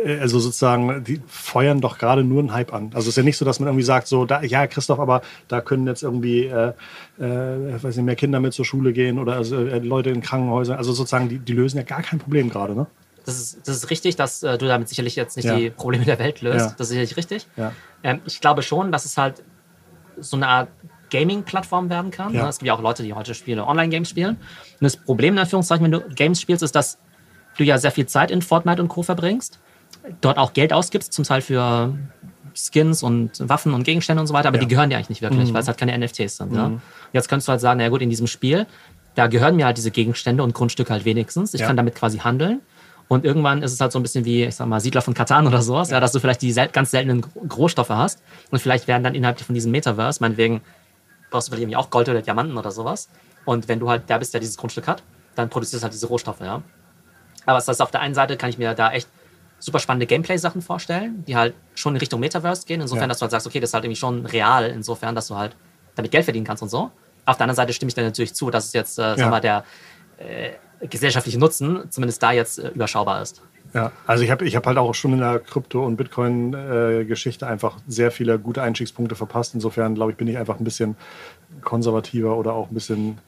Äh, 0.04 0.18
Also 0.20 0.38
sozusagen, 0.38 1.02
die 1.04 1.20
feuern 1.26 1.80
doch 1.80 1.98
gerade 1.98 2.22
nur 2.22 2.38
einen 2.40 2.52
Hype 2.52 2.72
an. 2.72 2.90
Also 2.94 3.00
es 3.00 3.08
ist 3.08 3.16
ja 3.16 3.22
nicht 3.24 3.36
so, 3.36 3.44
dass 3.44 3.58
man 3.58 3.68
irgendwie 3.68 3.84
sagt, 3.84 4.06
so, 4.06 4.24
da, 4.26 4.42
ja, 4.42 4.66
Christoph, 4.66 5.00
aber 5.00 5.22
da 5.48 5.60
können 5.60 5.86
jetzt 5.86 6.02
irgendwie, 6.02 6.44
äh, 6.44 6.72
äh, 7.18 7.82
weiß 7.82 7.96
nicht, 7.96 8.04
mehr 8.04 8.14
Kinder 8.16 8.38
mit 8.40 8.52
zur 8.54 8.64
Schule 8.64 8.92
gehen 8.92 9.18
oder 9.18 9.34
also, 9.36 9.56
äh, 9.56 9.78
Leute 9.78 10.10
in 10.10 10.20
Krankenhäusern. 10.20 10.76
Also 10.76 10.92
sozusagen, 10.92 11.28
die, 11.28 11.38
die 11.38 11.52
lösen 11.52 11.78
ja 11.78 11.82
gar 11.82 12.02
kein 12.02 12.18
Problem 12.18 12.48
gerade, 12.50 12.74
ne? 12.74 12.86
Das 13.24 13.38
ist, 13.38 13.66
das 13.66 13.76
ist 13.76 13.90
richtig, 13.90 14.16
dass 14.16 14.42
äh, 14.42 14.58
du 14.58 14.66
damit 14.66 14.88
sicherlich 14.88 15.16
jetzt 15.16 15.36
nicht 15.36 15.46
Ja. 15.46 15.56
die 15.56 15.70
Probleme 15.70 16.04
der 16.04 16.18
Welt 16.18 16.42
löst. 16.42 16.66
Ja. 16.66 16.74
Das 16.76 16.86
ist 16.86 16.88
sicherlich 16.90 17.16
richtig. 17.16 17.46
Ja. 17.56 17.72
Ähm, 18.02 18.20
ich 18.26 18.40
glaube 18.40 18.62
schon, 18.62 18.92
dass 18.92 19.04
es 19.04 19.16
halt 19.16 19.42
so 20.18 20.36
eine 20.36 20.46
Art 20.46 20.68
Gaming-Plattform 21.10 21.90
werden 21.90 22.10
kann. 22.10 22.32
Ne? 22.32 22.46
Es 22.48 22.58
gibt 22.58 22.66
ja 22.66 22.74
auch 22.74 22.82
Leute, 22.82 23.02
die 23.02 23.12
heute 23.12 23.34
Spiele, 23.34 23.66
Online-Games 23.66 24.08
spielen. 24.08 24.36
Und 24.36 24.80
das 24.80 24.96
Problem, 24.96 25.34
in 25.34 25.38
Anführungszeichen, 25.40 25.84
wenn 25.84 25.92
du 25.92 26.00
Games 26.00 26.40
spielst, 26.40 26.62
ist, 26.62 26.74
dass 26.74 26.98
du 27.56 27.64
ja 27.64 27.78
sehr 27.78 27.92
viel 27.92 28.06
Zeit 28.06 28.30
in 28.30 28.42
Fortnite 28.42 28.82
und 28.82 28.88
Co. 28.88 29.02
verbringst, 29.02 29.60
dort 30.20 30.38
auch 30.38 30.52
Geld 30.52 30.72
ausgibst, 30.72 31.12
zum 31.12 31.24
Teil 31.24 31.40
für 31.40 31.94
Skins 32.54 33.02
und 33.02 33.48
Waffen 33.48 33.74
und 33.74 33.84
Gegenstände 33.84 34.20
und 34.20 34.26
so 34.26 34.34
weiter, 34.34 34.48
aber 34.48 34.58
die 34.58 34.68
gehören 34.68 34.90
dir 34.90 34.96
eigentlich 34.96 35.08
nicht 35.08 35.22
wirklich, 35.22 35.52
weil 35.52 35.62
es 35.62 35.68
halt 35.68 35.78
keine 35.78 35.96
NFTs 35.96 36.36
sind. 36.36 36.54
Ja? 36.54 36.72
Jetzt 37.12 37.28
könntest 37.28 37.48
du 37.48 37.52
halt 37.52 37.60
sagen, 37.60 37.78
na 37.78 37.88
gut, 37.88 38.02
in 38.02 38.10
diesem 38.10 38.26
Spiel, 38.26 38.66
da 39.14 39.26
gehören 39.28 39.56
mir 39.56 39.66
halt 39.66 39.76
diese 39.76 39.90
Gegenstände 39.90 40.42
und 40.42 40.54
Grundstücke 40.54 40.92
halt 40.92 41.04
wenigstens. 41.04 41.54
Ich 41.54 41.62
kann 41.62 41.76
damit 41.76 41.94
quasi 41.94 42.18
handeln. 42.18 42.60
Und 43.14 43.24
irgendwann 43.24 43.62
ist 43.62 43.72
es 43.72 43.80
halt 43.80 43.92
so 43.92 43.98
ein 43.98 44.02
bisschen 44.02 44.24
wie, 44.24 44.44
ich 44.44 44.56
sag 44.56 44.66
mal, 44.66 44.80
Siedler 44.80 45.00
von 45.02 45.14
Katan 45.14 45.46
oder 45.46 45.62
sowas, 45.62 45.90
ja. 45.90 46.00
dass 46.00 46.10
du 46.12 46.18
vielleicht 46.18 46.42
die 46.42 46.52
sel 46.52 46.68
ganz 46.68 46.90
seltenen 46.90 47.24
Rohstoffe 47.56 47.90
hast. 47.90 48.20
Und 48.50 48.58
vielleicht 48.58 48.88
werden 48.88 49.04
dann 49.04 49.14
innerhalb 49.14 49.40
von 49.40 49.54
diesem 49.54 49.70
Metaverse, 49.70 50.18
meinetwegen, 50.20 50.62
brauchst 51.30 51.46
du 51.46 51.50
vielleicht 51.52 51.62
irgendwie 51.62 51.76
auch 51.76 51.90
Gold 51.90 52.08
oder 52.08 52.22
Diamanten 52.22 52.58
oder 52.58 52.72
sowas. 52.72 53.08
Und 53.44 53.68
wenn 53.68 53.78
du 53.78 53.88
halt 53.88 54.08
der 54.08 54.18
bist, 54.18 54.34
der 54.34 54.40
dieses 54.40 54.56
Grundstück 54.56 54.88
hat, 54.88 55.02
dann 55.36 55.48
produzierst 55.48 55.82
du 55.82 55.84
halt 55.84 55.94
diese 55.94 56.06
Rohstoffe, 56.08 56.40
ja. 56.40 56.62
Aber 57.46 57.58
das 57.58 57.68
heißt, 57.68 57.82
auf 57.82 57.90
der 57.92 58.00
einen 58.00 58.14
Seite 58.14 58.36
kann 58.36 58.50
ich 58.50 58.58
mir 58.58 58.74
da 58.74 58.90
echt 58.90 59.08
super 59.60 59.78
spannende 59.78 60.06
Gameplay-Sachen 60.06 60.60
vorstellen, 60.62 61.24
die 61.26 61.36
halt 61.36 61.54
schon 61.74 61.94
in 61.94 61.98
Richtung 62.00 62.18
Metaverse 62.20 62.66
gehen, 62.66 62.80
insofern, 62.80 63.02
Ja. 63.04 63.08
dass 63.08 63.18
du 63.18 63.22
halt 63.22 63.30
sagst, 63.30 63.46
okay, 63.46 63.60
das 63.60 63.70
ist 63.70 63.74
halt 63.74 63.84
irgendwie 63.84 64.00
schon 64.00 64.26
real, 64.26 64.66
insofern, 64.66 65.14
dass 65.14 65.28
du 65.28 65.36
halt 65.36 65.54
damit 65.94 66.10
Geld 66.10 66.24
verdienen 66.24 66.46
kannst 66.46 66.62
und 66.62 66.68
so. 66.68 66.90
Auf 67.26 67.36
der 67.36 67.44
anderen 67.44 67.56
Seite 67.56 67.72
stimme 67.72 67.88
ich 67.88 67.94
dir 67.94 68.02
natürlich 68.02 68.34
zu, 68.34 68.50
dass 68.50 68.66
es 68.66 68.72
jetzt, 68.72 68.98
äh, 68.98 69.02
Ja. 69.02 69.16
sag 69.16 69.30
mal, 69.30 69.40
der 69.40 69.64
äh, 70.18 70.50
gesellschaftliche 70.88 71.38
Nutzen 71.38 71.90
zumindest 71.90 72.22
da 72.22 72.32
jetzt 72.32 72.58
äh, 72.58 72.68
überschaubar 72.68 73.22
ist. 73.22 73.42
Ja, 73.74 73.90
also 74.06 74.22
ich 74.22 74.30
habe 74.30 74.44
ich 74.44 74.54
hab 74.54 74.66
halt 74.66 74.78
auch 74.78 74.94
schon 74.94 75.14
in 75.14 75.18
der 75.18 75.40
Krypto- 75.40 75.84
und 75.84 75.96
Bitcoin-Geschichte 75.96 77.44
einfach 77.46 77.78
sehr 77.88 78.12
viele 78.12 78.38
gute 78.38 78.62
Einstiegspunkte 78.62 79.16
verpasst. 79.16 79.54
Insofern, 79.54 79.96
glaube 79.96 80.12
ich, 80.12 80.16
bin 80.16 80.28
ich 80.28 80.38
einfach 80.38 80.58
ein 80.58 80.64
bisschen 80.64 80.96
konservativer 81.60 82.36
oder 82.36 82.52
auch 82.52 82.70
ein 82.70 82.74
bisschen 82.74 83.18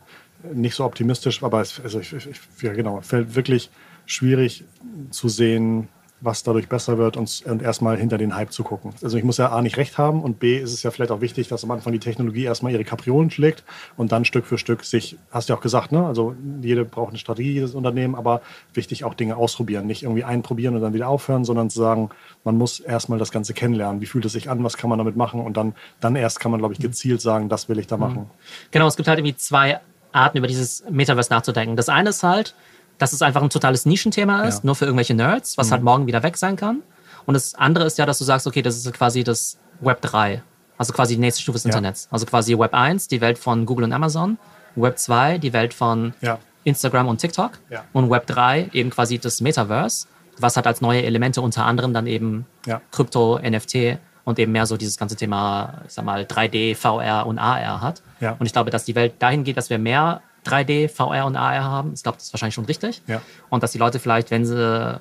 nicht 0.54 0.76
so 0.76 0.84
optimistisch. 0.84 1.42
Aber 1.42 1.60
es, 1.62 1.80
also 1.82 1.98
ich, 1.98 2.12
ich, 2.12 2.40
ja, 2.62 2.72
genau, 2.74 3.00
fällt 3.00 3.34
wirklich 3.34 3.70
schwierig 4.06 4.64
zu 5.10 5.28
sehen, 5.28 5.88
was 6.20 6.42
dadurch 6.42 6.68
besser 6.68 6.96
wird 6.96 7.16
und, 7.16 7.42
und 7.44 7.62
erstmal 7.62 7.98
hinter 7.98 8.16
den 8.16 8.34
Hype 8.34 8.50
zu 8.50 8.64
gucken. 8.64 8.94
Also 9.02 9.18
ich 9.18 9.24
muss 9.24 9.36
ja 9.36 9.50
A 9.50 9.60
nicht 9.60 9.76
recht 9.76 9.98
haben 9.98 10.22
und 10.22 10.38
B 10.38 10.56
ist 10.56 10.72
es 10.72 10.82
ja 10.82 10.90
vielleicht 10.90 11.10
auch 11.10 11.20
wichtig, 11.20 11.48
dass 11.48 11.62
am 11.62 11.70
Anfang 11.70 11.92
die 11.92 11.98
Technologie 11.98 12.44
erstmal 12.44 12.72
ihre 12.72 12.84
Kapriolen 12.84 13.30
schlägt 13.30 13.64
und 13.96 14.12
dann 14.12 14.24
Stück 14.24 14.46
für 14.46 14.56
Stück 14.56 14.84
sich, 14.84 15.18
hast 15.30 15.48
du 15.48 15.52
ja 15.52 15.58
auch 15.58 15.62
gesagt, 15.62 15.92
ne? 15.92 16.06
Also 16.06 16.34
jede 16.62 16.86
braucht 16.86 17.10
eine 17.10 17.18
Strategie, 17.18 17.52
jedes 17.52 17.74
Unternehmen, 17.74 18.14
aber 18.14 18.40
wichtig 18.72 19.04
auch 19.04 19.12
Dinge 19.12 19.36
ausprobieren. 19.36 19.86
Nicht 19.86 20.04
irgendwie 20.04 20.24
einprobieren 20.24 20.74
und 20.74 20.80
dann 20.80 20.94
wieder 20.94 21.08
aufhören, 21.08 21.44
sondern 21.44 21.68
zu 21.68 21.80
sagen, 21.80 22.08
man 22.44 22.56
muss 22.56 22.80
erstmal 22.80 23.18
das 23.18 23.30
Ganze 23.30 23.52
kennenlernen. 23.52 24.00
Wie 24.00 24.06
fühlt 24.06 24.24
es 24.24 24.32
sich 24.32 24.48
an, 24.48 24.64
was 24.64 24.78
kann 24.78 24.88
man 24.88 24.98
damit 24.98 25.16
machen 25.16 25.40
und 25.40 25.56
dann, 25.56 25.74
dann 26.00 26.16
erst 26.16 26.40
kann 26.40 26.50
man, 26.50 26.60
glaube 26.60 26.72
ich, 26.72 26.80
gezielt 26.80 27.20
sagen, 27.20 27.50
das 27.50 27.68
will 27.68 27.78
ich 27.78 27.86
da 27.86 27.98
machen. 27.98 28.30
Genau, 28.70 28.86
es 28.86 28.96
gibt 28.96 29.08
halt 29.08 29.18
irgendwie 29.18 29.36
zwei 29.36 29.80
Arten, 30.12 30.38
über 30.38 30.46
dieses 30.46 30.82
Metaverse 30.90 31.30
nachzudenken. 31.30 31.76
Das 31.76 31.88
eine 31.88 32.08
ist 32.08 32.22
halt, 32.22 32.54
dass 32.98 33.12
es 33.12 33.22
einfach 33.22 33.42
ein 33.42 33.50
totales 33.50 33.86
Nischenthema 33.86 34.44
ist, 34.44 34.54
Ja. 34.56 34.60
Mhm. 34.60 34.66
nur 34.66 34.74
für 34.76 34.84
irgendwelche 34.86 35.14
Nerds, 35.14 35.58
was 35.58 35.70
halt 35.72 35.82
morgen 35.82 36.06
wieder 36.06 36.22
weg 36.22 36.36
sein 36.36 36.56
kann. 36.56 36.82
Und 37.26 37.34
das 37.34 37.54
andere 37.54 37.84
ist 37.84 37.98
ja, 37.98 38.06
dass 38.06 38.18
du 38.18 38.24
sagst, 38.24 38.46
okay, 38.46 38.62
das 38.62 38.76
ist 38.76 38.92
quasi 38.92 39.24
das 39.24 39.58
Web 39.80 40.00
3. 40.02 40.42
Also 40.78 40.92
quasi 40.92 41.14
die 41.14 41.20
nächste 41.20 41.42
Stufe 41.42 41.56
des 41.56 41.64
Ja. 41.64 41.70
Internets. 41.70 42.08
Also 42.10 42.26
quasi 42.26 42.56
Web 42.58 42.72
1, 42.74 43.08
die 43.08 43.20
Welt 43.20 43.38
von 43.38 43.66
Google 43.66 43.84
und 43.84 43.92
Amazon. 43.92 44.38
Web 44.76 44.98
2, 44.98 45.38
die 45.38 45.52
Welt 45.52 45.74
von 45.74 46.14
Ja. 46.20 46.38
Instagram 46.64 47.08
und 47.08 47.18
TikTok. 47.18 47.52
Und 47.92 48.10
Web 48.10 48.26
3 48.26 48.70
eben 48.72 48.90
quasi 48.90 49.18
das 49.18 49.40
Metaverse, 49.40 50.06
was 50.38 50.56
halt 50.56 50.66
als 50.66 50.80
neue 50.80 51.02
Elemente 51.02 51.40
unter 51.40 51.64
anderem 51.64 51.92
dann 51.94 52.06
eben. 52.06 52.46
Krypto, 52.90 53.38
NFT 53.42 53.98
und 54.24 54.38
eben 54.38 54.52
mehr 54.52 54.66
so 54.66 54.76
dieses 54.76 54.96
ganze 54.98 55.16
Thema, 55.16 55.82
ich 55.86 55.92
sag 55.94 56.04
mal, 56.04 56.24
3D, 56.26 56.74
VR 56.74 57.26
und 57.26 57.38
AR 57.38 57.80
hat. 57.80 58.02
Und 58.38 58.46
ich 58.46 58.52
glaube, 58.52 58.70
dass 58.70 58.84
die 58.84 58.94
Welt 58.94 59.14
dahin 59.20 59.44
geht, 59.44 59.56
dass 59.56 59.70
wir 59.70 59.78
mehr 59.78 60.20
3D, 60.46 60.88
VR 60.88 61.26
und 61.26 61.36
AR 61.36 61.64
haben. 61.64 61.92
Ich 61.94 62.02
glaube, 62.02 62.18
das 62.18 62.26
ist 62.26 62.32
wahrscheinlich 62.32 62.54
schon 62.54 62.64
richtig. 62.64 63.02
Ja. 63.06 63.20
Und 63.50 63.62
dass 63.62 63.72
die 63.72 63.78
Leute 63.78 63.98
vielleicht, 63.98 64.30
wenn 64.30 64.44
sie 64.44 65.00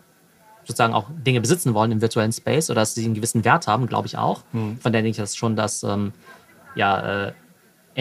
sozusagen 0.64 0.94
auch 0.94 1.06
Dinge 1.10 1.42
besitzen 1.42 1.74
wollen 1.74 1.92
im 1.92 2.02
virtuellen 2.02 2.32
Space 2.32 2.70
oder 2.70 2.82
dass 2.82 2.96
sie 2.96 3.06
einen 3.06 3.14
gewissen 3.14 3.46
Wert 3.46 3.68
haben, 3.68 3.88
glaube 3.88 4.08
ich 4.08 4.18
auch. 4.18 4.42
Mhm. 4.52 4.80
Von 4.80 4.92
der 4.92 5.02
denke 5.02 5.12
ich 5.12 5.18
das 5.18 5.36
schon, 5.36 5.56
dass 5.56 5.84
ähm, 5.84 6.12
ja, 6.76 7.28
äh, 7.28 7.34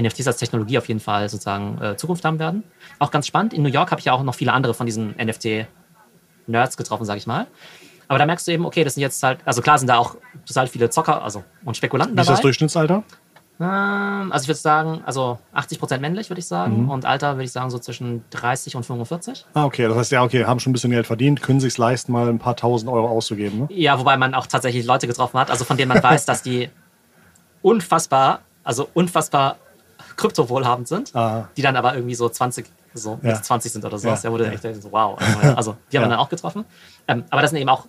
NFTs 0.01 0.27
als 0.27 0.39
Technologie 0.39 0.79
auf 0.79 0.89
jeden 0.89 1.01
Fall 1.01 1.29
sozusagen 1.29 1.81
äh, 1.81 1.97
Zukunft 1.97 2.25
haben 2.25 2.39
werden. 2.39 2.65
Auch 2.99 3.11
ganz 3.11 3.27
spannend, 3.27 3.53
in 3.53 3.63
New 3.63 3.69
York 3.69 3.91
habe 3.91 4.01
ich 4.01 4.07
ja 4.07 4.13
auch 4.13 4.23
noch 4.23 4.35
viele 4.35 4.53
andere 4.53 4.75
von 4.75 4.87
diesen 4.87 5.15
NFT-Nerds 5.17 6.77
getroffen, 6.77 7.05
sage 7.05 7.19
ich 7.19 7.27
mal. 7.27 7.47
Aber 8.09 8.19
da 8.19 8.27
merkst 8.27 8.47
du 8.47 8.53
eben, 8.53 8.67
okay, 8.67 8.85
das 8.85 8.95
sind 8.95 9.03
jetzt 9.03 9.23
halt, 9.23 9.39
also 9.45 9.63
klar 9.63 9.79
sind 9.79 9.89
da 9.89 9.97
auch 9.97 10.17
total 10.47 10.67
viele 10.67 10.91
Zocker 10.91 11.23
also, 11.23 11.45
und 11.65 11.77
Spekulanten 11.77 12.17
Wie 12.17 12.21
ist 12.21 12.27
dabei. 12.27 12.37
das 12.37 12.43
Durchschnittsalter? 12.43 13.03
Ähm, 13.61 14.33
also 14.33 14.45
ich 14.45 14.49
würde 14.49 14.59
sagen, 14.59 15.03
also 15.07 15.39
80% 15.55 15.99
männlich, 15.99 16.29
würde 16.31 16.41
ich 16.41 16.47
sagen. 16.47 16.89
Und 16.89 17.05
Alter 17.05 17.35
würde 17.35 17.45
ich 17.45 17.53
sagen 17.53 17.71
so 17.71 17.79
zwischen 17.79 18.25
30 18.31 18.75
und 18.77 18.85
45. 18.85 19.47
Ah, 19.55 19.65
okay. 19.65 19.87
Das 19.89 19.97
heißt, 19.97 20.13
ja, 20.13 20.23
okay, 20.25 20.45
haben 20.45 20.59
schon 20.61 20.71
ein 20.71 20.75
bisschen 20.75 20.91
Geld 20.91 21.07
verdient, 21.07 21.41
können 21.43 21.61
sich 21.61 21.79
leisten, 21.79 22.11
mal 22.13 22.29
ein 22.29 22.39
paar 22.41 22.57
tausend 22.57 22.91
Euro 22.91 23.09
auszugeben. 23.09 23.61
Ne? 23.61 23.67
Ja, 23.71 23.99
wobei 23.99 24.17
man 24.17 24.35
auch 24.35 24.47
tatsächlich 24.47 24.85
Leute 24.85 25.07
getroffen 25.07 25.39
hat, 25.39 25.51
also 25.51 25.65
von 25.65 25.77
denen 25.77 25.89
man 25.91 26.03
weiß, 26.03 26.25
dass 26.25 26.43
die 26.43 26.69
unfassbar 27.63 28.41
also 28.65 28.89
unfassbar 28.95 29.57
kryptowohlhabend 30.17 30.89
sind, 30.89 31.15
Aha. 31.15 31.49
die 31.57 31.63
dann 31.63 31.77
aber 31.77 31.95
irgendwie 31.95 32.15
so 32.15 32.29
20, 32.29 32.67
so 32.95 33.19
Ja. 33.23 33.35
mit 33.35 33.45
20 33.45 33.73
sind 33.73 33.85
oder 33.85 33.99
sowas. 33.99 34.23
Ja, 34.23 34.31
Ja, 34.31 34.39
du 34.39 34.45
ja. 34.45 34.51
echt 34.53 34.83
so, 34.83 34.91
wow. 34.91 35.19
Also, 35.19 35.55
also 35.57 35.77
die 35.93 35.99
haben 35.99 36.05
Ja. 36.05 36.09
wir 36.09 36.17
dann 36.17 36.19
auch 36.21 36.29
getroffen. 36.31 36.65
Ähm, 37.07 37.25
aber 37.31 37.43
das 37.43 37.51
sind 37.51 37.61
eben 37.61 37.69
auch 37.69 37.87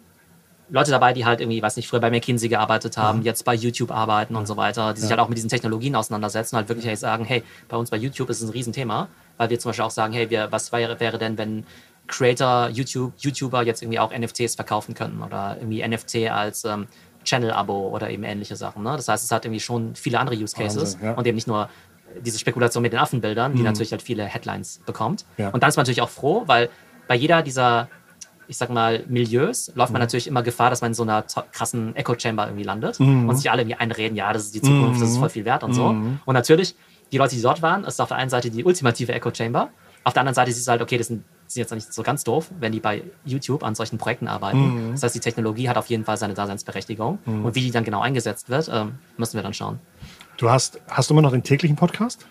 Leute 0.69 0.91
dabei, 0.91 1.13
die 1.13 1.25
halt 1.25 1.41
irgendwie, 1.41 1.61
weiß 1.61 1.75
nicht, 1.75 1.87
früher 1.87 1.99
bei 1.99 2.09
McKinsey 2.09 2.49
gearbeitet 2.49 2.97
haben, 2.97 3.21
jetzt 3.21 3.45
bei 3.45 3.53
YouTube 3.53 3.91
arbeiten 3.91 4.35
und 4.35 4.47
so 4.47 4.57
weiter, 4.57 4.93
die 4.93 5.01
sich 5.01 5.09
halt 5.09 5.19
auch 5.19 5.29
mit 5.29 5.37
diesen 5.37 5.49
Technologien 5.49 5.95
auseinandersetzen 5.95 6.55
und 6.55 6.59
halt 6.59 6.69
wirklich 6.69 6.99
sagen, 6.99 7.23
hey, 7.25 7.43
bei 7.67 7.77
uns 7.77 7.91
bei 7.91 7.97
YouTube 7.97 8.29
ist 8.29 8.41
es 8.41 8.49
ein 8.49 8.51
Riesenthema, 8.51 9.07
weil 9.37 9.49
wir 9.49 9.59
zum 9.59 9.69
Beispiel 9.69 9.85
auch 9.85 9.91
sagen, 9.91 10.13
hey, 10.13 10.29
wir, 10.29 10.51
was 10.51 10.71
wäre, 10.71 10.99
wäre 10.99 11.17
denn, 11.17 11.37
wenn 11.37 11.65
Creator, 12.07 12.69
YouTube, 12.69 13.13
YouTuber 13.17 13.63
jetzt 13.63 13.81
irgendwie 13.81 13.99
auch 13.99 14.11
NFTs 14.15 14.55
verkaufen 14.55 14.95
könnten 14.95 15.21
oder 15.21 15.57
irgendwie 15.59 15.87
NFT 15.87 16.29
als 16.31 16.65
ähm, 16.65 16.87
Channel-Abo 17.23 17.89
oder 17.89 18.09
eben 18.09 18.23
ähnliche 18.23 18.55
Sachen. 18.55 18.83
Ne? 18.83 18.91
Das 18.95 19.07
heißt, 19.07 19.23
es 19.23 19.31
hat 19.31 19.45
irgendwie 19.45 19.59
schon 19.59 19.95
viele 19.95 20.19
andere 20.19 20.35
Use 20.35 20.55
Cases 20.55 20.77
Wahnsinn, 20.77 20.99
ja. 21.03 21.11
Mhm. 21.11 21.17
und 21.17 21.27
eben 21.27 21.35
nicht 21.35 21.47
nur 21.47 21.69
diese 22.21 22.39
Spekulation 22.39 22.81
mit 22.81 22.93
den 22.93 22.99
Affenbildern, 22.99 23.55
die 23.55 23.61
natürlich 23.61 23.91
halt 23.91 24.01
viele 24.01 24.23
Headlines 24.23 24.79
bekommt. 24.85 25.25
Ja. 25.37 25.49
Und 25.49 25.63
dann 25.63 25.69
ist 25.69 25.75
man 25.75 25.83
natürlich 25.83 26.01
auch 26.01 26.09
froh, 26.09 26.43
weil 26.45 26.69
bei 27.07 27.15
jeder 27.15 27.41
dieser, 27.41 27.89
ich 28.47 28.57
sag 28.57 28.69
mal, 28.69 29.03
Milieus 29.07 29.71
läuft 29.75 29.89
Mhm. 29.89 29.93
man 29.93 30.01
natürlich 30.01 30.27
immer 30.27 30.43
Gefahr, 30.43 30.69
dass 30.69 30.81
man 30.81 30.91
in 30.91 30.95
so 30.95 31.03
einer 31.03 31.23
krassen 31.51 31.95
Echo-Chamber 31.95 32.45
irgendwie 32.47 32.63
landet 32.63 32.99
und 32.99 33.35
sich 33.35 33.49
alle 33.51 33.61
irgendwie 33.63 33.77
einreden, 33.77 34.15
ja, 34.15 34.31
das 34.33 34.43
ist 34.45 34.55
die 34.55 34.61
Zukunft, 34.61 35.01
das 35.01 35.09
ist 35.09 35.17
voll 35.17 35.29
viel 35.29 35.45
wert 35.45 35.63
und 35.63 35.73
so. 35.73 35.93
Mhm. 35.93 36.19
Und 36.25 36.33
natürlich, 36.33 36.75
die 37.11 37.17
Leute, 37.17 37.35
die 37.35 37.41
dort 37.41 37.61
waren, 37.61 37.83
ist 37.83 37.99
auf 38.01 38.07
der 38.09 38.17
einen 38.17 38.29
Seite 38.29 38.49
die 38.49 38.63
ultimative 38.63 39.13
Echo-Chamber, 39.13 39.69
auf 40.03 40.13
der 40.13 40.21
anderen 40.21 40.35
Seite 40.35 40.51
siehst 40.51 40.67
du 40.67 40.71
halt, 40.71 40.81
okay, 40.83 40.97
das 40.99 41.07
sind, 41.07 41.23
sind 41.47 41.61
jetzt 41.61 41.71
nicht 41.73 41.91
so 41.91 42.03
ganz 42.03 42.23
doof, 42.23 42.51
wenn 42.59 42.71
die 42.71 42.79
bei 42.79 43.01
YouTube 43.23 43.63
an 43.63 43.73
solchen 43.73 43.97
Projekten 43.97 44.27
arbeiten. 44.27 44.89
Mhm. 44.89 44.91
Das 44.91 45.01
heißt, 45.03 45.15
die 45.15 45.19
Technologie 45.19 45.67
hat 45.67 45.77
auf 45.77 45.87
jeden 45.87 46.05
Fall 46.05 46.17
seine 46.17 46.35
Daseinsberechtigung. 46.35 47.17
Und 47.25 47.55
wie 47.55 47.61
die 47.61 47.71
dann 47.71 47.83
genau 47.83 48.01
eingesetzt 48.01 48.49
wird, 48.49 48.69
ähm, 48.71 48.99
müssen 49.17 49.35
wir 49.35 49.41
dann 49.43 49.53
schauen. 49.55 49.79
Du 50.37 50.49
hast, 50.49 50.79
hast 50.89 51.09
du 51.09 51.13
immer 51.15 51.21
noch 51.23 51.31
den 51.31 51.41
täglichen 51.43 51.75
Podcast? 51.75 52.25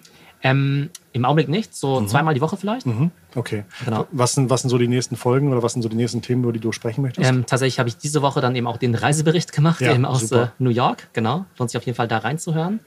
Ähm, 0.45 0.91
Im 1.13 1.25
Augenblick 1.25 1.49
nicht, 1.49 1.75
so 1.75 2.01
Mhm. 2.01 2.09
zweimal 2.09 2.35
die 2.35 2.41
Woche 2.41 2.57
vielleicht. 2.57 2.87
Okay. 3.35 3.65
Genau. 3.85 4.07
Was 4.13 4.35
sind, 4.35 4.51
was 4.51 4.61
sind 4.61 4.71
so 4.71 4.79
die 4.79 4.89
nächsten 4.89 5.17
Folgen 5.17 5.51
oder 5.51 5.63
was 5.63 5.73
sind 5.73 5.83
so 5.83 5.89
die 5.89 5.97
nächsten 5.97 6.21
Themen, 6.23 6.43
über 6.45 6.53
die 6.53 6.61
du 6.61 6.71
sprechen 6.71 7.03
möchtest? 7.03 7.29
Ähm, 7.29 7.47
tatsächlich 7.47 7.79
habe 7.79 7.89
ich 7.89 7.97
diese 7.97 8.21
Woche 8.21 8.41
dann 8.43 8.55
eben 8.55 8.67
auch 8.67 8.77
den 8.77 8.95
Reisebericht 8.95 9.53
gemacht, 9.53 9.81
Ja, 9.81 9.95
eben 9.95 10.05
aus 10.05 10.31
äh. 10.33 10.49
New 10.59 10.71
York. 10.71 11.09
Genau, 11.15 11.47
lohnt 11.59 11.71
sich 11.71 11.79
auf 11.79 11.87
jeden 11.87 11.97
Fall 11.97 12.09
da 12.09 12.19
reinzuhören. 12.19 12.81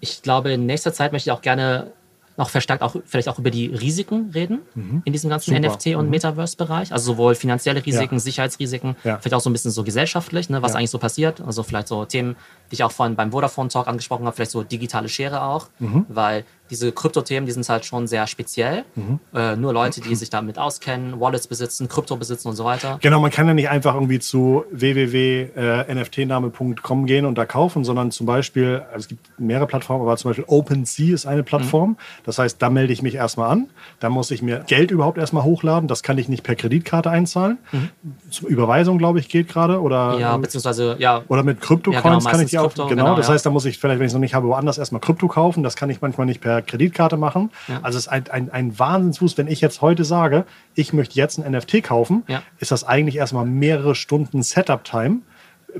Ich 0.00 0.22
glaube, 0.22 0.52
in 0.52 0.66
nächster 0.66 0.92
Zeit 0.92 1.10
möchte 1.12 1.28
ich 1.30 1.32
auch 1.32 1.42
gerne 1.42 1.92
noch 2.36 2.50
verstärkt 2.50 2.84
auch 2.84 2.94
vielleicht 3.04 3.28
auch 3.28 3.40
über 3.40 3.50
die 3.50 3.66
Risiken 3.66 4.30
reden 4.32 4.60
in 5.04 5.12
diesem 5.12 5.28
ganzen 5.28 5.50
Mhm. 5.54 5.56
Super. 5.64 5.74
NFT- 5.74 5.96
und 5.96 6.08
Metaverse-Bereich. 6.08 6.92
Also 6.92 7.14
sowohl 7.14 7.34
finanzielle 7.34 7.84
Risiken, 7.84 8.14
Ja. 8.14 8.20
Sicherheitsrisiken, 8.20 8.94
Ja. 9.02 9.18
vielleicht 9.18 9.34
auch 9.34 9.40
so 9.40 9.50
ein 9.50 9.52
bisschen 9.52 9.72
so 9.72 9.82
gesellschaftlich, 9.82 10.48
ne, 10.48 10.62
was 10.62 10.72
Ja. 10.74 10.78
eigentlich 10.78 10.90
so 10.90 10.98
passiert. 10.98 11.40
Also 11.40 11.64
vielleicht 11.64 11.88
so 11.88 12.04
Themen, 12.04 12.36
die 12.70 12.74
ich 12.74 12.84
auch 12.84 12.92
vorhin 12.92 13.16
beim 13.16 13.32
Vodafone-Talk 13.32 13.88
angesprochen 13.88 14.26
habe, 14.26 14.36
vielleicht 14.36 14.50
so 14.50 14.62
digitale 14.62 15.08
Schere 15.08 15.42
auch, 15.42 15.68
Mhm. 15.78 16.04
weil 16.08 16.44
diese 16.70 16.92
Kryptothemen, 16.92 17.46
die 17.46 17.52
sind 17.52 17.66
halt 17.68 17.86
schon 17.86 18.06
sehr 18.06 18.26
speziell. 18.26 18.84
Mhm. 18.94 19.20
Äh, 19.34 19.56
nur 19.56 19.72
Leute, 19.72 20.02
die 20.02 20.14
sich 20.14 20.28
damit 20.28 20.58
auskennen, 20.58 21.18
Wallets 21.18 21.46
besitzen, 21.46 21.88
Krypto 21.88 22.16
besitzen 22.16 22.48
und 22.48 22.56
so 22.56 22.64
weiter. 22.66 22.98
Genau, 23.00 23.20
man 23.20 23.30
kann 23.30 23.46
ja 23.46 23.54
nicht 23.54 23.70
einfach 23.70 23.94
irgendwie 23.94 24.18
zu 24.18 24.64
www.nftname.com 24.70 27.06
gehen 27.06 27.24
und 27.24 27.38
da 27.38 27.46
kaufen, 27.46 27.84
sondern 27.84 28.10
zum 28.10 28.26
Beispiel, 28.26 28.82
also 28.88 28.98
es 28.98 29.08
gibt 29.08 29.38
mehrere 29.40 29.66
Plattformen, 29.66 30.02
aber 30.02 30.16
zum 30.16 30.30
Beispiel 30.30 30.44
OpenSea 30.46 31.14
ist 31.14 31.26
eine 31.26 31.42
Plattform. 31.42 31.96
Das 32.24 32.38
heißt, 32.38 32.60
da 32.60 32.70
melde 32.70 32.92
ich 32.92 33.02
mich 33.02 33.14
erstmal 33.14 33.50
an. 33.50 33.68
Da 34.00 34.10
muss 34.10 34.30
ich 34.30 34.42
mir 34.42 34.64
Geld 34.66 34.90
überhaupt 34.90 35.18
erstmal 35.18 35.44
hochladen. 35.44 35.88
Das 35.88 36.02
kann 36.02 36.18
ich 36.18 36.28
nicht 36.28 36.42
per 36.42 36.54
Kreditkarte 36.54 37.10
einzahlen. 37.10 37.58
Zur 38.30 38.48
Überweisung, 38.48 38.98
glaube 38.98 39.20
ich, 39.20 39.28
geht 39.28 39.48
gerade. 39.48 39.80
Oder, 39.80 40.18
Ja, 40.18 40.36
beziehungsweise, 40.36 40.96
ja, 40.98 41.22
oder 41.28 41.42
mit 41.42 41.60
Kryptocoins 41.60 42.04
Ja, 42.04 42.10
genau, 42.12 42.30
kann 42.30 42.40
ich 42.40 42.50
die 42.50 42.57
auch. 42.58 42.66
Krypto, 42.68 42.86
genau, 42.86 43.04
genau, 43.04 43.16
das 43.16 43.28
ja. 43.28 43.34
heißt, 43.34 43.46
da 43.46 43.50
muss 43.50 43.64
ich 43.64 43.78
vielleicht, 43.78 43.98
wenn 43.98 44.06
ich 44.06 44.10
es 44.10 44.14
noch 44.14 44.20
nicht 44.20 44.34
habe, 44.34 44.48
woanders 44.48 44.78
erstmal 44.78 45.00
Krypto 45.00 45.28
kaufen. 45.28 45.62
Das 45.62 45.76
kann 45.76 45.90
ich 45.90 46.00
manchmal 46.00 46.26
nicht 46.26 46.40
per 46.40 46.62
Kreditkarte 46.62 47.16
machen. 47.16 47.50
Ja. 47.68 47.80
Also 47.82 47.98
es 47.98 48.06
ist 48.06 48.08
ein, 48.08 48.28
ein, 48.30 48.50
ein 48.50 48.78
Wahnsinnsfuß, 48.78 49.38
wenn 49.38 49.48
ich 49.48 49.60
jetzt 49.60 49.80
heute 49.82 50.04
sage, 50.04 50.44
ich 50.74 50.92
möchte 50.92 51.14
jetzt 51.16 51.38
ein 51.38 51.50
NFT 51.50 51.82
kaufen, 51.82 52.24
Ja. 52.28 52.42
ist 52.58 52.70
das 52.70 52.84
eigentlich 52.84 53.16
erstmal 53.16 53.46
mehrere 53.46 53.94
Stunden 53.94 54.42
Setup-Time, 54.42 55.18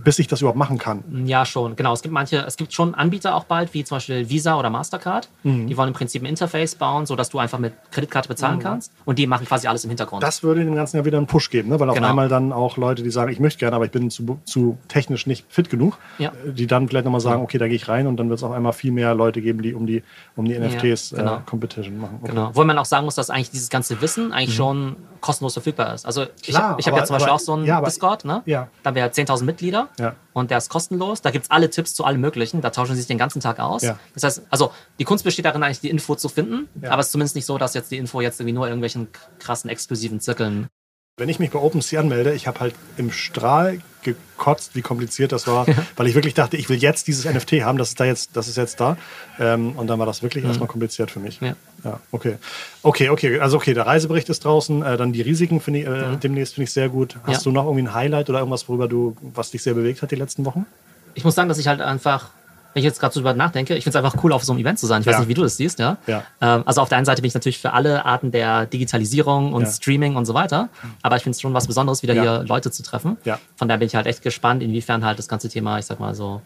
bis 0.05 0.19
ich 0.19 0.27
das 0.29 0.41
überhaupt 0.41 0.59
machen 0.59 0.79
kann. 0.79 1.03
Ja, 1.27 1.45
schon. 1.45 1.77
Genau. 1.77 1.93
Es 1.93 2.03
gibt 2.03 2.13
manche, 2.13 2.39
es 2.47 2.57
gibt 2.57 2.73
schon 2.73 2.95
Anbieter 2.95 3.35
auch 3.35 3.45
bald, 3.45 3.75
wie 3.75 3.85
zum 3.85 3.97
Beispiel 3.97 4.29
Visa 4.29 4.59
oder 4.59 4.71
Mastercard. 4.71 5.29
Mhm. 5.43 5.67
Die 5.67 5.77
wollen 5.77 5.89
im 5.89 5.95
Prinzip 5.95 6.23
ein 6.23 6.27
Interface 6.27 6.75
bauen, 6.75 7.07
sodass 7.07 7.31
du 7.31 7.39
einfach 7.39 7.59
mit 7.59 7.73
Kreditkarte 7.91 8.29
bezahlen 8.29 8.59
kannst. 8.59 8.93
Und 9.05 9.19
die 9.19 9.27
machen 9.27 9.47
quasi 9.47 9.67
alles 9.69 9.85
im 9.85 9.91
Hintergrund. 9.91 10.23
Mhm. 10.23 10.27
Das 10.27 10.43
würde 10.43 10.65
dem 10.65 10.75
Ganzen 10.75 10.97
ja 10.99 11.05
wieder 11.05 11.19
einen 11.19 11.27
Push 11.27 11.51
geben, 11.51 11.69
ne? 11.71 11.79
weil 11.81 11.89
auf 11.89 11.95
Genau. 11.97 12.09
einmal 12.09 12.29
dann 12.29 12.53
auch 12.53 12.77
Leute, 12.77 13.03
die 13.03 13.11
sagen, 13.11 13.31
ich 13.33 13.41
möchte 13.41 13.59
gerne, 13.59 13.77
aber 13.77 13.85
ich 13.85 13.91
bin 13.91 14.11
zu, 14.11 14.39
zu 14.45 14.79
technisch 14.89 15.27
nicht 15.27 15.45
fit 15.49 15.71
genug, 15.71 15.99
Ja. 16.19 16.31
äh, 16.47 16.53
die 16.53 16.67
dann 16.67 16.89
vielleicht 16.89 17.05
nochmal 17.05 17.21
sagen, 17.21 17.43
okay, 17.43 17.59
da 17.59 17.67
gehe 17.67 17.77
ich 17.77 17.89
rein 17.89 18.07
und 18.07 18.17
dann 18.17 18.29
wird 18.29 18.39
es 18.39 18.43
auf 18.45 18.53
einmal 18.53 18.73
viel 18.73 18.93
mehr 18.93 19.15
Leute 19.15 19.41
geben, 19.43 19.63
die 19.63 19.75
um 19.75 19.87
die, 19.87 20.03
um 20.37 20.45
die 20.45 20.59
NFTs 20.59 21.11
genau. 21.17 21.37
äh, 21.37 21.39
Competition 21.47 21.99
machen. 21.99 22.19
Okay. 22.23 22.31
Genau. 22.33 22.51
Wo 22.55 22.65
man 22.65 22.79
auch 22.79 22.85
sagen 22.85 23.05
muss, 23.05 23.15
dass 23.15 23.31
eigentlich 23.31 23.51
dieses 23.51 23.71
ganze 23.71 24.01
Wissen 24.01 24.33
eigentlich 24.33 24.55
schon 24.55 24.97
kostenlos 25.21 25.55
verfügbar 25.55 25.95
ist. 25.95 26.07
Also 26.07 26.23
ich 26.43 26.49
Mhm. 26.49 26.53
Klar, 26.53 26.69
habe 26.71 26.81
ich 26.81 26.87
hab 26.87 26.93
aber- 26.93 27.01
ja 27.03 27.07
zum 27.07 27.15
Beispiel 27.15 27.29
aber- 27.31 27.35
auch 27.37 27.41
so 27.41 27.53
einen 27.55 27.65
ja, 27.65 27.79
aber- 27.79 27.87
Discord, 27.87 28.25
ne? 28.25 28.43
Ja. 28.47 28.69
Da 28.83 28.89
haben 28.91 28.95
wir 28.95 29.11
10.000 29.13 29.47
Mitglieder 29.47 29.88
Ja. 29.99 30.15
und 30.33 30.51
der 30.51 30.59
ist 30.59 30.69
kostenlos. 30.69 31.23
Da 31.23 31.31
gibt 31.31 31.45
es 31.47 31.51
alle 31.51 31.71
Tipps 31.71 31.95
zu 31.95 32.05
allem 32.05 32.21
Möglichen. 32.21 32.61
Da 32.61 32.71
tauschen 32.71 32.95
sie 32.95 33.01
sich 33.01 33.07
den 33.09 33.19
ganzen 33.19 33.41
Tag 33.41 33.59
aus. 33.61 33.83
Ja. 33.83 33.99
Das 34.15 34.23
heißt, 34.25 34.43
also 34.51 34.73
die 34.99 35.05
Kunst 35.05 35.25
besteht 35.25 35.45
darin, 35.45 35.63
eigentlich 35.63 35.81
die 35.81 35.91
Info 35.91 36.15
zu 36.15 36.29
finden, 36.29 36.69
Ja. 36.83 36.91
aber 36.91 37.01
es 37.01 37.07
ist 37.07 37.13
zumindest 37.13 37.35
nicht 37.37 37.47
so, 37.47 37.59
dass 37.59 37.75
jetzt 37.75 37.91
die 37.91 37.97
Info 37.97 38.21
jetzt 38.21 38.41
irgendwie 38.41 38.55
nur 38.55 38.67
in 38.67 38.71
irgendwelchen 38.73 39.09
krassen, 39.39 39.71
exklusiven 39.71 40.21
Zirkeln 40.21 40.69
Wenn 41.17 41.29
ich 41.29 41.39
mich 41.41 41.51
bei 41.51 41.59
OpenSea 41.59 42.01
anmelde, 42.01 42.33
ich 42.35 42.47
habe 42.47 42.61
halt 42.61 42.75
im 42.97 43.11
Strahl 43.11 43.81
gekotzt, 44.03 44.75
wie 44.75 44.83
kompliziert 44.83 45.33
das 45.33 45.47
war, 45.47 45.67
weil 45.97 46.07
ich 46.07 46.15
wirklich 46.15 46.35
dachte, 46.35 46.57
ich 46.57 46.69
will 46.69 46.79
jetzt 46.79 47.07
dieses 47.09 47.25
NFT 47.25 47.63
haben, 47.65 47.79
das 47.79 47.89
ist 47.91 48.01
da 48.01 48.05
jetzt, 48.05 48.31
das 48.35 48.49
ist 48.49 48.57
jetzt 48.57 48.81
da. 48.81 48.97
Ähm, 49.39 49.73
und 49.73 49.87
dann 49.89 49.99
war 49.99 50.07
das 50.07 50.23
wirklich 50.23 50.45
erstmal 50.45 50.69
kompliziert 50.69 51.11
für 51.11 51.21
mich. 51.21 51.41
Ja. 51.41 51.55
ja, 51.85 52.01
okay. 52.13 52.37
Okay, 52.83 53.09
okay. 53.11 53.41
Also 53.41 53.57
okay, 53.57 53.75
der 53.75 53.87
Reisebericht 53.87 54.29
ist 54.29 54.45
draußen, 54.45 54.83
äh, 54.83 54.97
dann 54.97 55.13
die 55.13 55.23
Risiken 55.23 55.61
finde 55.61 55.81
ich 55.81 55.87
äh, 55.87 56.17
demnächst 56.23 56.55
finde 56.55 56.65
ich 56.65 56.73
sehr 56.73 56.89
gut. 56.89 57.17
Hast 57.25 57.39
Ja. 57.39 57.43
du 57.45 57.51
noch 57.53 57.65
irgendwie 57.65 57.83
ein 57.89 57.95
Highlight 57.95 58.31
oder 58.31 58.39
irgendwas, 58.39 58.69
worüber 58.69 58.89
du, 58.89 59.17
was 59.35 59.51
dich 59.51 59.63
sehr 59.63 59.75
bewegt 59.75 60.03
hat 60.03 60.11
die 60.11 60.17
letzten 60.17 60.45
Wochen? 60.45 60.67
ich 61.15 61.25
muss 61.25 61.35
sagen, 61.35 61.49
dass 61.49 61.59
ich 61.59 61.67
halt 61.67 61.81
einfach, 61.81 62.31
wenn 62.75 62.81
ich 62.81 62.85
jetzt 62.85 63.01
gerade 63.01 63.13
so 63.15 63.21
drüber 63.21 63.35
nachdenke, 63.35 63.75
ich 63.75 63.83
finde 63.85 63.99
es 63.99 64.05
einfach 64.05 64.23
cool, 64.23 64.33
auf 64.33 64.45
so 64.45 64.53
einem 64.53 64.61
Event 64.61 64.79
zu 64.79 64.87
sein. 64.87 65.01
Ich 65.01 65.07
Ja. 65.07 65.13
weiß 65.13 65.21
nicht, 65.21 65.29
wie 65.29 65.35
du 65.35 65.43
das 65.43 65.57
siehst, 65.57 65.79
ja. 65.79 65.97
Ja. 66.07 66.23
Ähm, 66.41 66.63
also 66.67 66.81
auf 66.83 66.89
der 66.89 66.99
einen 66.99 67.07
Seite 67.07 67.23
bin 67.23 67.29
ich 67.29 67.35
natürlich 67.35 67.59
für 67.59 67.73
alle 67.73 68.05
Arten 68.05 68.31
der 68.31 68.67
Digitalisierung 68.67 69.53
und 69.53 69.63
Ja. 69.63 69.71
Streaming 69.71 70.17
und 70.17 70.27
so 70.27 70.35
weiter. 70.35 70.69
Aber 71.03 71.17
ich 71.17 71.23
finde 71.23 71.35
es 71.35 71.41
schon 71.41 71.55
was 71.55 71.67
Besonderes, 71.67 72.03
wieder 72.03 72.15
hier 72.15 72.45
Leute 72.47 72.71
zu 72.71 72.83
treffen. 72.83 73.17
Von 73.57 73.69
daher 73.69 73.79
bin 73.79 73.87
ich 73.87 73.95
halt 73.97 74.07
echt 74.07 74.23
gespannt, 74.23 74.63
inwiefern 74.63 75.05
halt 75.05 75.19
das 75.19 75.29
ganze 75.29 75.49
Thema, 75.49 75.79
ich 75.79 75.87
sag 75.87 75.99
mal 75.99 76.15
so, 76.15 76.41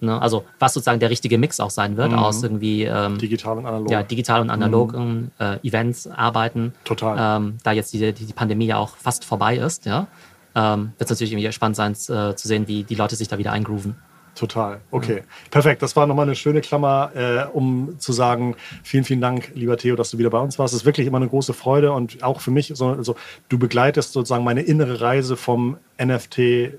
ne, 0.00 0.20
also 0.20 0.44
was 0.58 0.74
sozusagen 0.74 1.00
der 1.00 1.10
richtige 1.10 1.38
Mix 1.38 1.60
auch 1.60 1.70
sein 1.70 1.96
wird 1.96 2.12
aus 2.14 2.42
irgendwie 2.42 2.84
ähm, 2.84 3.18
Digital 3.18 3.58
und 3.58 3.66
analog. 3.66 3.90
ja, 3.90 4.02
digital 4.02 4.40
und 4.40 4.50
analogen 4.50 5.30
äh, 5.38 5.58
Events 5.66 6.06
arbeiten. 6.08 6.72
Total. 6.84 7.38
Ähm, 7.40 7.58
da 7.62 7.72
jetzt 7.72 7.92
die, 7.92 8.12
die, 8.12 8.24
die 8.26 8.32
Pandemie 8.32 8.66
ja 8.66 8.76
auch 8.78 8.96
fast 8.96 9.24
vorbei 9.24 9.56
ist, 9.56 9.86
ja. 9.86 10.06
Ähm, 10.54 10.92
wird 10.98 11.10
es 11.10 11.10
natürlich 11.10 11.32
irgendwie 11.32 11.50
spannend 11.52 11.76
sein 11.76 11.92
äh, 11.92 12.34
zu 12.36 12.46
sehen, 12.48 12.68
wie 12.68 12.84
die 12.84 12.94
Leute 12.94 13.16
sich 13.16 13.26
da 13.28 13.38
wieder 13.38 13.52
eingrooven. 13.52 13.96
Total. 14.34 14.80
Okay. 14.90 15.22
Perfekt. 15.50 15.82
Das 15.82 15.94
war 15.94 16.06
nochmal 16.06 16.24
eine 16.24 16.34
schöne 16.34 16.62
Klammer, 16.62 17.12
äh, 17.14 17.44
um 17.52 17.98
zu 17.98 18.12
sagen, 18.12 18.56
vielen, 18.82 19.04
vielen 19.04 19.20
Dank, 19.20 19.50
lieber 19.54 19.76
Theo, 19.76 19.94
dass 19.94 20.10
du 20.10 20.18
wieder 20.18 20.30
bei 20.30 20.38
uns 20.38 20.58
warst. 20.58 20.72
Es 20.72 20.80
ist 20.80 20.86
wirklich 20.86 21.06
immer 21.06 21.18
eine 21.18 21.28
große 21.28 21.52
Freude 21.52 21.92
und 21.92 22.22
auch 22.22 22.40
für 22.40 22.50
mich, 22.50 22.72
so, 22.74 22.88
also, 22.88 23.14
du 23.50 23.58
begleitest 23.58 24.12
sozusagen 24.12 24.42
meine 24.42 24.62
innere 24.62 25.02
Reise 25.02 25.36
vom 25.36 25.76
NFT, 26.02 26.72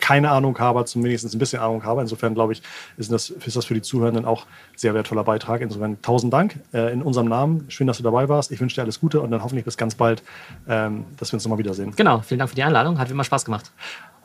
keine 0.00 0.30
Ahnung 0.30 0.58
habe, 0.58 0.84
zumindest 0.84 1.34
ein 1.34 1.38
bisschen 1.38 1.60
Ahnung 1.60 1.84
habe. 1.84 2.02
Insofern 2.02 2.34
glaube 2.34 2.52
ich, 2.52 2.62
ist 2.98 3.10
das, 3.10 3.30
ist 3.30 3.56
das 3.56 3.64
für 3.64 3.74
die 3.74 3.82
Zuhörenden 3.82 4.26
auch 4.26 4.46
sehr 4.76 4.92
wertvoller 4.92 5.24
Beitrag. 5.24 5.62
Insofern 5.62 6.02
tausend 6.02 6.32
Dank 6.34 6.56
äh, 6.74 6.92
in 6.92 7.02
unserem 7.02 7.28
Namen. 7.28 7.64
Schön, 7.68 7.86
dass 7.86 7.96
du 7.96 8.02
dabei 8.02 8.28
warst. 8.28 8.52
Ich 8.52 8.60
wünsche 8.60 8.74
dir 8.74 8.82
alles 8.82 9.00
Gute 9.00 9.20
und 9.22 9.30
dann 9.30 9.42
hoffentlich 9.42 9.64
bis 9.64 9.78
ganz 9.78 9.94
bald, 9.94 10.22
ähm, 10.68 11.06
dass 11.16 11.32
wir 11.32 11.36
uns 11.36 11.44
nochmal 11.44 11.58
wiedersehen. 11.58 11.94
Genau, 11.96 12.20
vielen 12.20 12.38
Dank 12.38 12.50
für 12.50 12.56
die 12.56 12.62
Einladung. 12.62 12.98
Hat 12.98 13.08
wie 13.08 13.12
immer 13.12 13.24
Spaß 13.24 13.44
gemacht. 13.46 13.72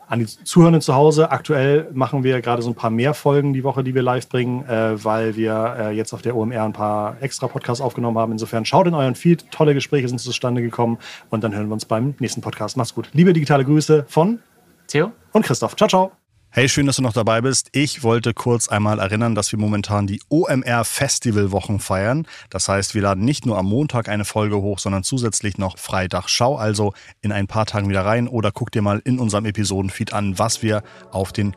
An 0.08 0.20
die 0.20 0.26
Zuhörenden 0.26 0.80
zu 0.80 0.94
Hause, 0.94 1.30
aktuell 1.30 1.88
machen 1.92 2.24
wir 2.24 2.40
gerade 2.40 2.62
so 2.62 2.70
ein 2.70 2.74
paar 2.74 2.90
mehr 2.90 3.12
Folgen 3.12 3.52
die 3.52 3.62
Woche, 3.62 3.84
die 3.84 3.94
wir 3.94 4.02
live 4.02 4.28
bringen, 4.28 4.64
äh, 4.66 5.04
weil 5.04 5.36
wir 5.36 5.76
äh, 5.78 5.90
jetzt 5.90 6.14
auf 6.14 6.22
der 6.22 6.34
OMR 6.34 6.62
ein 6.62 6.72
paar 6.72 7.16
extra 7.20 7.46
Podcasts 7.46 7.82
aufgenommen 7.82 8.16
haben. 8.16 8.32
Insofern 8.32 8.64
schaut 8.64 8.86
in 8.86 8.94
euren 8.94 9.14
Feed, 9.14 9.50
tolle 9.50 9.74
Gespräche 9.74 10.08
sind 10.08 10.18
zustande 10.18 10.62
gekommen 10.62 10.98
und 11.28 11.44
dann 11.44 11.54
hören 11.54 11.68
wir 11.68 11.74
uns 11.74 11.84
beim 11.84 12.14
nächsten 12.20 12.40
Podcast. 12.40 12.76
Macht's 12.76 12.94
gut. 12.94 13.10
Liebe 13.12 13.34
digitale 13.34 13.64
Grüße 13.64 14.06
von 14.08 14.38
Theo? 14.86 15.12
und 15.32 15.44
Christoph. 15.44 15.76
Ciao, 15.76 15.88
ciao. 15.88 16.27
Hey, 16.58 16.68
schön, 16.68 16.86
dass 16.86 16.96
du 16.96 17.02
noch 17.02 17.12
dabei 17.12 17.40
bist. 17.40 17.68
Ich 17.70 18.02
wollte 18.02 18.34
kurz 18.34 18.66
einmal 18.66 18.98
erinnern, 18.98 19.36
dass 19.36 19.52
wir 19.52 19.60
momentan 19.60 20.08
die 20.08 20.20
OMR 20.28 20.84
Festivalwochen 20.84 21.78
feiern. 21.78 22.26
Das 22.50 22.68
heißt, 22.68 22.96
wir 22.96 23.02
laden 23.02 23.24
nicht 23.24 23.46
nur 23.46 23.56
am 23.58 23.66
Montag 23.66 24.08
eine 24.08 24.24
Folge 24.24 24.56
hoch, 24.56 24.80
sondern 24.80 25.04
zusätzlich 25.04 25.56
noch 25.56 25.78
Freitag. 25.78 26.28
Schau 26.28 26.56
also 26.56 26.94
in 27.22 27.30
ein 27.30 27.46
paar 27.46 27.64
Tagen 27.64 27.88
wieder 27.88 28.04
rein 28.04 28.26
oder 28.26 28.50
guck 28.50 28.72
dir 28.72 28.82
mal 28.82 29.00
in 29.04 29.20
unserem 29.20 29.44
Episodenfeed 29.44 30.12
an, 30.12 30.36
was 30.40 30.60
wir 30.60 30.82
auf 31.12 31.32
den 31.32 31.54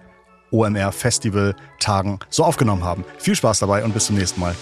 OMR 0.52 0.92
Festival 0.92 1.56
Tagen 1.80 2.20
so 2.30 2.44
aufgenommen 2.44 2.84
haben. 2.84 3.04
Viel 3.18 3.34
Spaß 3.34 3.58
dabei 3.58 3.84
und 3.84 3.96
bis 3.96 4.06
zum 4.06 4.18
nächsten 4.18 4.40
Mal. 4.40 4.56